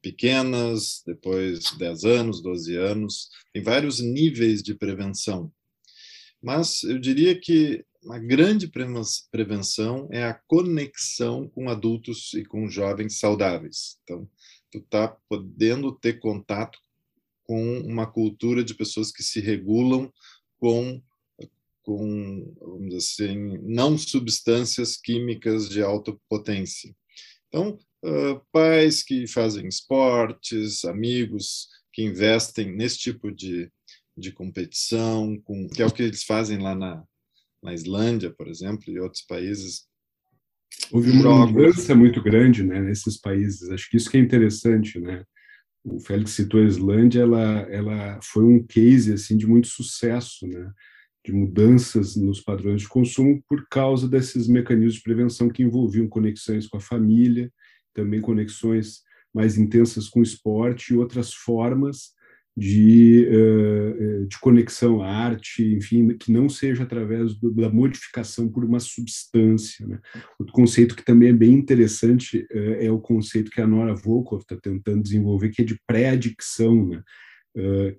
pequenas, 0.01 1.01
depois 1.05 1.71
10 1.77 2.05
anos, 2.05 2.41
12 2.41 2.75
anos, 2.75 3.29
tem 3.53 3.61
vários 3.61 3.99
níveis 3.99 4.61
de 4.61 4.73
prevenção. 4.73 5.51
Mas 6.41 6.83
eu 6.83 6.99
diria 6.99 7.39
que 7.39 7.83
uma 8.03 8.19
grande 8.19 8.71
prevenção 9.31 10.07
é 10.11 10.23
a 10.23 10.33
conexão 10.33 11.49
com 11.49 11.69
adultos 11.69 12.33
e 12.35 12.45
com 12.45 12.69
jovens 12.69 13.17
saudáveis. 13.17 13.97
Então, 14.03 14.29
tu 14.71 14.77
está 14.77 15.07
podendo 15.27 15.91
ter 15.91 16.19
contato 16.19 16.77
com 17.43 17.79
uma 17.79 18.05
cultura 18.05 18.63
de 18.63 18.75
pessoas 18.75 19.11
que 19.11 19.23
se 19.23 19.39
regulam 19.39 20.11
com 20.59 21.01
com, 21.85 22.55
vamos 22.59 22.89
dizer 22.89 22.97
assim, 22.97 23.57
não 23.61 23.95
substâncias 23.95 24.97
químicas 24.97 25.69
de 25.69 25.83
alta 25.83 26.17
potência. 26.27 26.93
Então, 27.47 27.77
uh, 28.05 28.41
pais 28.51 29.03
que 29.03 29.27
fazem 29.27 29.67
esportes, 29.67 30.85
amigos 30.85 31.67
que 31.91 32.03
investem 32.03 32.75
nesse 32.75 32.99
tipo 32.99 33.31
de, 33.31 33.71
de 34.17 34.31
competição, 34.31 35.39
com, 35.43 35.67
que 35.67 35.81
é 35.81 35.85
o 35.85 35.91
que 35.91 36.03
eles 36.03 36.23
fazem 36.23 36.59
lá 36.59 36.75
na, 36.75 37.03
na 37.63 37.73
Islândia, 37.73 38.31
por 38.31 38.47
exemplo, 38.47 38.83
e 38.87 38.99
outros 38.99 39.23
países. 39.23 39.85
Houve 40.91 41.11
uma 41.11 41.21
jogos. 41.21 41.51
mudança 41.51 41.95
muito 41.95 42.21
grande 42.21 42.63
né, 42.63 42.81
nesses 42.81 43.17
países. 43.17 43.69
Acho 43.69 43.89
que 43.89 43.97
isso 43.97 44.09
que 44.09 44.17
é 44.17 44.19
interessante, 44.19 44.99
né? 44.99 45.23
O 45.83 45.99
Félix 45.99 46.31
citou 46.31 46.59
a 46.59 46.65
Islândia, 46.65 47.21
ela, 47.21 47.59
ela 47.69 48.19
foi 48.21 48.43
um 48.43 48.65
case 48.65 49.13
assim 49.13 49.37
de 49.37 49.45
muito 49.45 49.67
sucesso, 49.67 50.47
né? 50.47 50.71
de 51.25 51.33
mudanças 51.33 52.15
nos 52.15 52.39
padrões 52.39 52.83
de 52.83 52.87
consumo 52.87 53.43
por 53.47 53.67
causa 53.67 54.07
desses 54.07 54.47
mecanismos 54.47 54.95
de 54.95 55.01
prevenção 55.01 55.49
que 55.49 55.63
envolviam 55.63 56.07
conexões 56.07 56.67
com 56.67 56.77
a 56.77 56.81
família, 56.81 57.51
também 57.95 58.21
conexões 58.21 58.99
mais 59.33 59.57
intensas 59.57 60.07
com 60.07 60.19
o 60.19 60.23
esporte 60.23 60.93
e 60.93 60.97
outras 60.97 61.33
formas 61.33 62.13
de, 62.57 63.27
uh, 63.27 64.25
de 64.27 64.39
conexão 64.39 65.01
à 65.01 65.09
arte, 65.09 65.61
enfim, 65.75 66.07
que 66.15 66.31
não 66.31 66.47
seja 66.47 66.83
através 66.83 67.35
do, 67.35 67.51
da 67.51 67.69
modificação 67.69 68.47
por 68.47 68.63
uma 68.63 68.79
substância. 68.79 69.85
Né? 69.85 69.99
Outro 70.39 70.53
conceito 70.53 70.95
que 70.95 71.03
também 71.03 71.29
é 71.29 71.33
bem 71.33 71.51
interessante 71.51 72.47
uh, 72.53 72.75
é 72.79 72.89
o 72.89 72.99
conceito 72.99 73.51
que 73.51 73.59
a 73.59 73.67
Nora 73.67 73.93
Volkov 73.93 74.41
está 74.41 74.55
tentando 74.55 75.03
desenvolver, 75.03 75.49
que 75.49 75.63
é 75.63 75.65
de 75.65 75.77
pré-adicção, 75.85 76.87
né? 76.87 77.03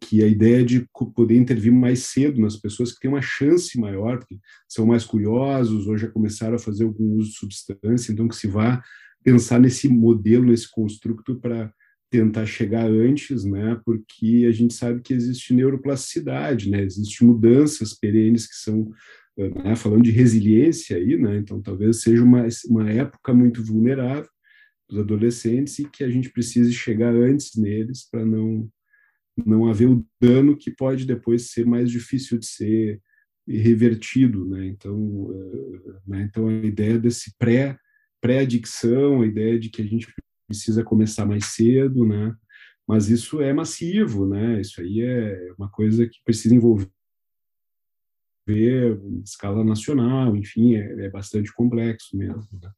Que 0.02 0.22
a 0.22 0.26
ideia 0.26 0.62
de 0.62 0.86
poder 1.14 1.34
intervir 1.34 1.72
mais 1.72 2.00
cedo 2.00 2.38
nas 2.38 2.58
pessoas 2.58 2.92
que 2.92 3.00
têm 3.00 3.10
uma 3.10 3.22
chance 3.22 3.80
maior, 3.80 4.18
porque 4.18 4.38
são 4.68 4.84
mais 4.84 5.02
curiosos 5.02 5.86
ou 5.86 5.96
já 5.96 6.08
começaram 6.08 6.56
a 6.56 6.58
fazer 6.58 6.84
algum 6.84 7.14
uso 7.14 7.30
de 7.30 7.38
substância, 7.38 8.12
então 8.12 8.28
que 8.28 8.36
se 8.36 8.46
vá 8.46 8.82
pensar 9.26 9.58
nesse 9.58 9.88
modelo, 9.88 10.44
nesse 10.44 10.70
construto 10.70 11.34
para 11.40 11.74
tentar 12.08 12.46
chegar 12.46 12.88
antes, 12.88 13.44
né? 13.44 13.80
Porque 13.84 14.46
a 14.48 14.52
gente 14.52 14.72
sabe 14.72 15.02
que 15.02 15.12
existe 15.12 15.52
neuroplasticidade, 15.52 16.70
né? 16.70 16.84
Existem 16.84 17.26
mudanças 17.26 17.92
perenes 17.92 18.46
que 18.46 18.54
são, 18.54 18.88
né? 19.36 19.74
falando 19.74 20.04
de 20.04 20.12
resiliência 20.12 20.96
aí, 20.96 21.16
né? 21.16 21.38
Então 21.38 21.60
talvez 21.60 22.02
seja 22.02 22.22
uma, 22.22 22.46
uma 22.68 22.88
época 22.88 23.34
muito 23.34 23.64
vulnerável 23.64 24.30
dos 24.88 25.00
adolescentes 25.00 25.80
e 25.80 25.90
que 25.90 26.04
a 26.04 26.08
gente 26.08 26.30
precise 26.30 26.72
chegar 26.72 27.12
antes 27.12 27.56
neles 27.56 28.08
para 28.08 28.24
não 28.24 28.70
não 29.44 29.68
haver 29.68 29.86
o 29.86 30.06
dano 30.18 30.56
que 30.56 30.70
pode 30.70 31.04
depois 31.04 31.50
ser 31.50 31.66
mais 31.66 31.90
difícil 31.90 32.38
de 32.38 32.46
ser 32.46 33.02
revertido, 33.46 34.46
né? 34.46 34.66
Então, 34.66 35.30
eh, 35.34 35.92
né? 36.06 36.22
então 36.22 36.46
a 36.48 36.54
ideia 36.54 36.96
desse 36.96 37.36
pré 37.36 37.76
pré-adicção, 38.20 39.22
a 39.22 39.26
ideia 39.26 39.58
de 39.58 39.70
que 39.70 39.82
a 39.82 39.84
gente 39.84 40.12
precisa 40.46 40.84
começar 40.84 41.26
mais 41.26 41.46
cedo, 41.46 42.06
né? 42.06 42.34
Mas 42.86 43.08
isso 43.08 43.40
é 43.40 43.52
massivo, 43.52 44.26
né? 44.26 44.60
Isso 44.60 44.80
aí 44.80 45.02
é 45.02 45.52
uma 45.58 45.68
coisa 45.68 46.06
que 46.06 46.22
precisa 46.24 46.54
envolver 46.54 46.88
escala 49.24 49.64
nacional, 49.64 50.36
enfim, 50.36 50.76
é, 50.76 51.06
é 51.06 51.10
bastante 51.10 51.52
complexo 51.52 52.16
mesmo. 52.16 52.46
Né? 52.62 52.70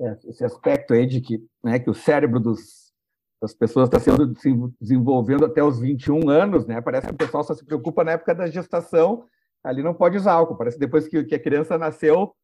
É, 0.00 0.18
esse 0.28 0.44
aspecto 0.44 0.94
aí 0.94 1.06
de 1.06 1.20
que, 1.20 1.46
né, 1.62 1.78
que 1.78 1.88
o 1.88 1.94
cérebro 1.94 2.40
dos 2.40 2.84
das 3.44 3.52
pessoas 3.52 3.88
está 3.88 4.00
sendo 4.00 4.32
desenvolvendo 4.80 5.44
até 5.44 5.62
os 5.62 5.78
21 5.78 6.30
anos, 6.30 6.66
né? 6.66 6.80
Parece 6.80 7.08
que 7.08 7.12
o 7.12 7.16
pessoal 7.16 7.44
só 7.44 7.52
se 7.52 7.62
preocupa 7.62 8.02
na 8.02 8.12
época 8.12 8.34
da 8.34 8.46
gestação, 8.46 9.26
ali 9.62 9.82
não 9.82 9.92
pode 9.92 10.16
usar 10.16 10.32
álcool. 10.32 10.56
Parece 10.56 10.78
que 10.78 10.80
depois 10.80 11.06
que, 11.06 11.22
que 11.24 11.34
a 11.34 11.38
criança 11.38 11.76
nasceu, 11.76 12.34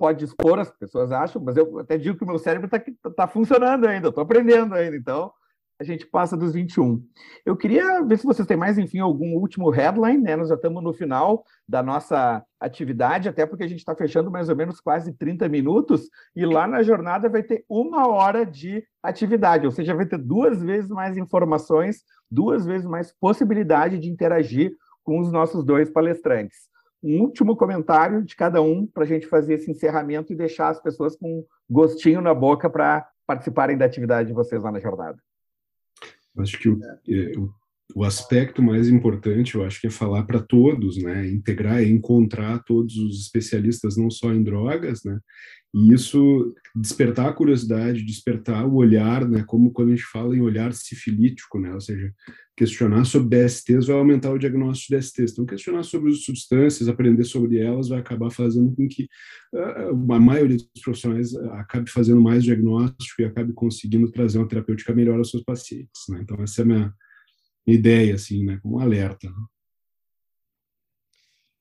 pode 0.00 0.24
expor, 0.24 0.58
as 0.58 0.70
pessoas 0.70 1.12
acham, 1.12 1.42
mas 1.44 1.58
eu 1.58 1.78
até 1.78 1.98
digo 1.98 2.16
que 2.16 2.24
o 2.24 2.26
meu 2.26 2.38
cérebro 2.38 2.70
está 2.74 3.10
tá 3.14 3.28
funcionando 3.28 3.86
ainda, 3.86 4.08
estou 4.08 4.22
aprendendo 4.22 4.74
ainda, 4.74 4.96
então 4.96 5.30
a 5.78 5.84
gente 5.84 6.06
passa 6.06 6.38
dos 6.38 6.54
21. 6.54 7.02
Eu 7.44 7.54
queria 7.54 8.02
ver 8.02 8.18
se 8.18 8.24
vocês 8.24 8.48
têm 8.48 8.56
mais, 8.56 8.78
enfim, 8.78 8.98
algum 8.98 9.34
último 9.34 9.68
headline, 9.68 10.22
né? 10.22 10.36
Nós 10.36 10.48
já 10.48 10.54
estamos 10.54 10.82
no 10.82 10.94
final 10.94 11.44
da 11.68 11.82
nossa 11.82 12.42
atividade, 12.58 13.28
até 13.28 13.44
porque 13.44 13.64
a 13.64 13.68
gente 13.68 13.80
está 13.80 13.94
fechando 13.94 14.30
mais 14.30 14.48
ou 14.48 14.56
menos 14.56 14.80
quase 14.80 15.12
30 15.12 15.50
minutos, 15.50 16.08
e 16.34 16.46
lá 16.46 16.66
na 16.66 16.82
jornada 16.82 17.28
vai 17.28 17.42
ter 17.42 17.62
uma 17.68 18.08
hora 18.08 18.46
de 18.46 18.82
atividade, 19.02 19.66
ou 19.66 19.72
seja, 19.72 19.94
vai 19.94 20.06
ter 20.06 20.18
duas 20.18 20.62
vezes 20.62 20.88
mais 20.88 21.18
informações, 21.18 22.02
duas 22.30 22.64
vezes 22.64 22.86
mais 22.86 23.12
possibilidade 23.20 23.98
de 23.98 24.08
interagir 24.08 24.72
com 25.04 25.20
os 25.20 25.30
nossos 25.30 25.62
dois 25.62 25.90
palestrantes. 25.90 26.69
Um 27.02 27.22
último 27.22 27.56
comentário 27.56 28.22
de 28.22 28.36
cada 28.36 28.60
um 28.60 28.86
para 28.86 29.04
a 29.04 29.06
gente 29.06 29.26
fazer 29.26 29.54
esse 29.54 29.70
encerramento 29.70 30.32
e 30.32 30.36
deixar 30.36 30.68
as 30.68 30.80
pessoas 30.82 31.16
com 31.16 31.44
gostinho 31.68 32.20
na 32.20 32.34
boca 32.34 32.68
para 32.68 33.08
participarem 33.26 33.78
da 33.78 33.84
atividade 33.84 34.28
de 34.28 34.34
vocês 34.34 34.62
lá 34.62 34.70
na 34.70 34.80
jornada. 34.80 35.18
Acho 36.38 36.58
que 36.58 36.68
o, 36.68 36.78
é, 37.08 37.38
o, 37.38 37.50
o, 37.94 38.04
aspecto 38.04 38.62
mais 38.62 38.88
importante, 38.88 39.54
eu 39.54 39.64
acho 39.64 39.80
que 39.80 39.86
é 39.86 39.90
falar 39.90 40.24
para 40.24 40.40
todos, 40.40 41.02
né? 41.02 41.26
Integrar, 41.28 41.82
encontrar 41.82 42.62
todos 42.64 42.96
os 42.96 43.20
especialistas, 43.20 43.96
não 43.96 44.10
só 44.10 44.32
em 44.32 44.42
drogas, 44.42 45.04
né? 45.04 45.18
E 45.72 45.92
isso 45.94 46.52
despertar 46.74 47.28
a 47.28 47.32
curiosidade, 47.32 48.04
despertar 48.04 48.66
o 48.66 48.74
olhar, 48.74 49.28
né? 49.28 49.44
Como 49.46 49.72
quando 49.72 49.88
a 49.88 49.92
gente 49.92 50.06
fala 50.06 50.36
em 50.36 50.40
olhar 50.40 50.72
sifilítico, 50.72 51.58
né? 51.60 51.72
Ou 51.72 51.80
seja, 51.80 52.12
questionar 52.60 53.06
sobre 53.06 53.38
DSTs 53.38 53.86
vai 53.86 53.96
aumentar 53.96 54.30
o 54.30 54.38
diagnóstico 54.38 54.92
de 54.92 54.98
DSTs. 54.98 55.32
Então, 55.32 55.46
questionar 55.46 55.82
sobre 55.82 56.12
as 56.12 56.22
substâncias, 56.24 56.90
aprender 56.90 57.24
sobre 57.24 57.58
elas, 57.58 57.88
vai 57.88 57.98
acabar 57.98 58.28
fazendo 58.28 58.76
com 58.76 58.86
que 58.86 59.08
uh, 59.54 60.12
a 60.12 60.20
maioria 60.20 60.58
dos 60.58 60.82
profissionais 60.82 61.34
acabe 61.52 61.90
fazendo 61.90 62.20
mais 62.20 62.44
diagnóstico 62.44 63.22
e 63.22 63.24
acabe 63.24 63.54
conseguindo 63.54 64.10
trazer 64.10 64.36
uma 64.36 64.46
terapêutica 64.46 64.94
melhor 64.94 65.16
aos 65.16 65.30
seus 65.30 65.42
pacientes. 65.42 66.02
Né? 66.10 66.20
Então, 66.20 66.36
essa 66.42 66.60
é 66.60 66.64
a 66.64 66.66
minha 66.66 66.94
ideia, 67.66 68.14
assim, 68.14 68.44
né? 68.44 68.58
como 68.62 68.78
alerta. 68.78 69.32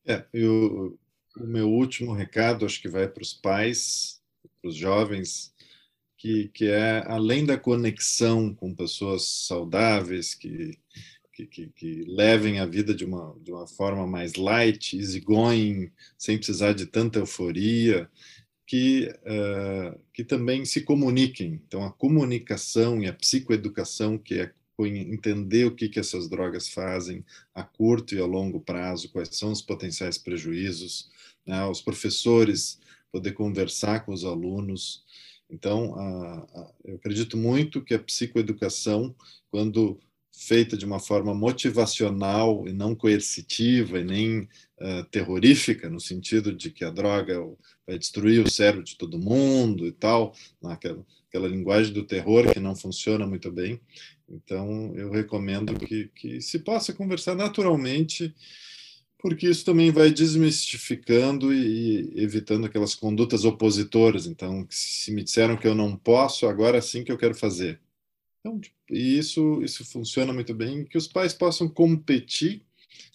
É, 0.05 0.25
eu, 0.33 0.99
o 1.37 1.47
meu 1.47 1.69
último 1.69 2.11
recado, 2.11 2.65
acho 2.65 2.81
que 2.81 2.89
vai 2.89 3.07
para 3.07 3.23
os 3.23 3.33
pais, 3.33 4.21
para 4.61 4.69
os 4.69 4.75
jovens, 4.75 5.53
que, 6.19 6.49
que 6.49 6.65
é 6.65 7.01
além 7.07 7.45
da 7.45 7.57
conexão 7.57 8.53
com 8.53 8.75
pessoas 8.75 9.23
saudáveis, 9.23 10.35
que, 10.35 10.77
que, 11.33 11.47
que, 11.47 11.67
que, 11.67 12.03
levem 12.05 12.59
a 12.59 12.65
vida 12.65 12.93
de 12.93 13.05
uma, 13.05 13.35
de 13.41 13.51
uma 13.53 13.65
forma 13.65 14.05
mais 14.05 14.35
light, 14.35 14.97
easygoing, 14.97 15.89
sem 16.17 16.37
precisar 16.37 16.73
de 16.73 16.85
tanta 16.85 17.19
euforia, 17.19 18.11
que, 18.67 19.09
uh, 19.23 19.97
que 20.13 20.25
também 20.25 20.65
se 20.65 20.81
comuniquem. 20.81 21.61
Então, 21.65 21.85
a 21.85 21.91
comunicação 21.91 23.01
e 23.01 23.07
a 23.07 23.13
psicoeducação, 23.13 24.17
que 24.17 24.41
é 24.41 24.51
entender 24.77 25.65
o 25.65 25.75
que, 25.75 25.89
que 25.89 25.99
essas 25.99 26.29
drogas 26.29 26.67
fazem 26.69 27.25
a 27.55 27.63
curto 27.63 28.13
e 28.13 28.19
a 28.19 28.25
longo 28.25 28.59
prazo, 28.59 29.09
quais 29.09 29.29
são 29.31 29.51
os 29.51 29.61
potenciais 29.61 30.17
prejuízos, 30.17 31.09
né? 31.45 31.65
os 31.65 31.81
professores 31.81 32.79
poder 33.11 33.33
conversar 33.33 34.05
com 34.05 34.13
os 34.13 34.23
alunos, 34.23 35.03
então, 35.49 35.95
a, 35.95 36.37
a, 36.37 36.71
eu 36.85 36.95
acredito 36.95 37.35
muito 37.35 37.81
que 37.81 37.93
a 37.93 37.99
psicoeducação, 37.99 39.15
quando 39.49 39.99
feita 40.31 40.77
de 40.77 40.85
uma 40.85 40.99
forma 40.99 41.33
motivacional 41.33 42.67
e 42.67 42.71
não 42.71 42.95
coercitiva 42.95 43.99
e 43.99 44.03
nem 44.03 44.41
uh, 44.41 45.03
terrorífica, 45.11 45.89
no 45.89 45.99
sentido 45.99 46.53
de 46.53 46.69
que 46.71 46.85
a 46.85 46.89
droga 46.89 47.35
vai 47.85 47.97
destruir 47.97 48.45
o 48.45 48.49
cérebro 48.49 48.83
de 48.83 48.97
todo 48.97 49.19
mundo 49.19 49.85
e 49.85 49.91
tal, 49.91 50.33
naquela 50.61 51.05
aquela 51.29 51.47
linguagem 51.47 51.93
do 51.93 52.03
terror 52.03 52.51
que 52.51 52.59
não 52.59 52.75
funciona 52.75 53.25
muito 53.25 53.51
bem. 53.51 53.79
Então, 54.27 54.93
eu 54.95 55.11
recomendo 55.11 55.77
que, 55.79 56.09
que 56.15 56.41
se 56.41 56.59
possa 56.59 56.91
conversar 56.91 57.35
naturalmente, 57.35 58.33
porque 59.19 59.49
isso 59.49 59.65
também 59.65 59.91
vai 59.91 60.11
desmistificando 60.11 61.53
e, 61.53 62.09
e 62.15 62.23
evitando 62.23 62.65
aquelas 62.65 62.95
condutas 62.95 63.43
opositoras. 63.43 64.25
Então, 64.25 64.65
se 64.69 65.11
me 65.11 65.23
disseram 65.23 65.57
que 65.57 65.67
eu 65.67 65.75
não 65.75 65.95
posso, 65.95 66.47
agora 66.47 66.81
sim 66.81 67.03
que 67.03 67.11
eu 67.11 67.17
quero 67.17 67.35
fazer. 67.35 67.81
Então, 68.39 68.59
tipo, 68.59 68.75
e 68.89 69.17
isso, 69.17 69.61
isso 69.61 69.83
funciona 69.85 70.33
muito 70.33 70.53
bem, 70.53 70.85
que 70.85 70.97
os 70.97 71.07
pais 71.07 71.33
possam 71.33 71.67
competir 71.67 72.63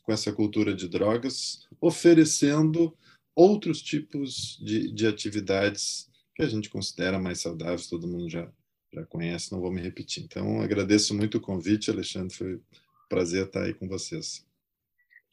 com 0.02 0.12
essa 0.12 0.30
cultura 0.30 0.74
de 0.74 0.86
drogas, 0.86 1.66
oferecendo 1.80 2.94
outros 3.34 3.80
tipos 3.80 4.58
de, 4.62 4.92
de 4.92 5.06
atividades 5.06 6.10
que 6.36 6.42
a 6.42 6.46
gente 6.46 6.68
considera 6.68 7.18
mais 7.18 7.40
saudáveis, 7.40 7.86
todo 7.86 8.06
mundo 8.06 8.28
já, 8.28 8.52
já 8.92 9.04
conhece, 9.06 9.50
não 9.50 9.60
vou 9.60 9.72
me 9.72 9.80
repetir. 9.80 10.22
Então, 10.22 10.60
agradeço 10.60 11.14
muito 11.14 11.38
o 11.38 11.40
convite, 11.40 11.90
Alexandre, 11.90 12.34
foi 12.34 12.54
um 12.56 12.60
prazer 13.08 13.46
estar 13.46 13.62
aí 13.62 13.72
com 13.72 13.88
vocês. 13.88 14.44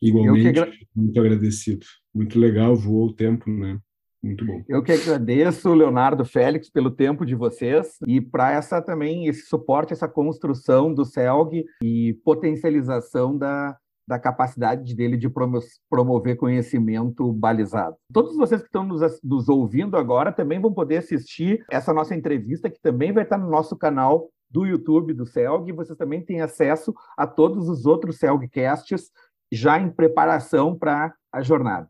Igualmente, 0.02 0.60
agra... 0.60 0.72
muito 0.96 1.20
agradecido. 1.20 1.86
Muito 2.14 2.40
legal, 2.40 2.76
voou 2.76 3.08
o 3.08 3.14
tempo, 3.14 3.50
né? 3.50 3.80
Muito 4.24 4.46
bom. 4.46 4.64
Eu 4.68 4.84
que 4.84 4.92
agradeço, 4.92 5.74
Leonardo 5.74 6.24
Félix, 6.24 6.70
pelo 6.70 6.92
tempo 6.92 7.26
de 7.26 7.34
vocês 7.34 7.98
e 8.08 8.22
para 8.22 8.52
essa 8.52 8.80
também 8.82 9.28
esse 9.28 9.48
suporte, 9.48 9.94
essa 9.94 10.08
construção 10.08 10.94
do 10.94 11.04
CELG 11.04 11.66
e 11.84 12.14
potencialização 12.24 13.36
da, 13.36 13.76
da 14.08 14.20
capacidade 14.20 14.96
dele 14.96 15.18
de 15.18 15.28
promover 15.90 16.38
conhecimento 16.38 17.34
balizado. 17.34 17.96
Todos 18.14 18.36
vocês 18.36 18.62
que 18.62 18.68
estão 18.68 18.84
nos, 18.84 19.02
nos 19.24 19.50
ouvindo 19.50 19.98
agora 19.98 20.32
também 20.32 20.60
vão 20.60 20.72
poder 20.72 20.98
assistir 20.98 21.66
essa 21.72 21.92
nossa 21.92 22.14
entrevista, 22.14 22.70
que 22.70 22.80
também 22.80 23.12
vai 23.12 23.24
estar 23.24 23.40
no 23.40 23.50
nosso 23.50 23.76
canal 23.76 24.30
do 24.52 24.66
YouTube 24.66 25.14
do 25.14 25.26
CELG, 25.26 25.72
vocês 25.72 25.98
também 25.98 26.22
têm 26.22 26.42
acesso 26.42 26.94
a 27.18 27.26
todos 27.26 27.70
os 27.70 27.86
outros 27.86 28.18
CELGcasts 28.18 29.10
já 29.52 29.80
em 29.80 29.90
preparação 29.90 30.78
para 30.78 31.14
a 31.32 31.42
jornada. 31.42 31.90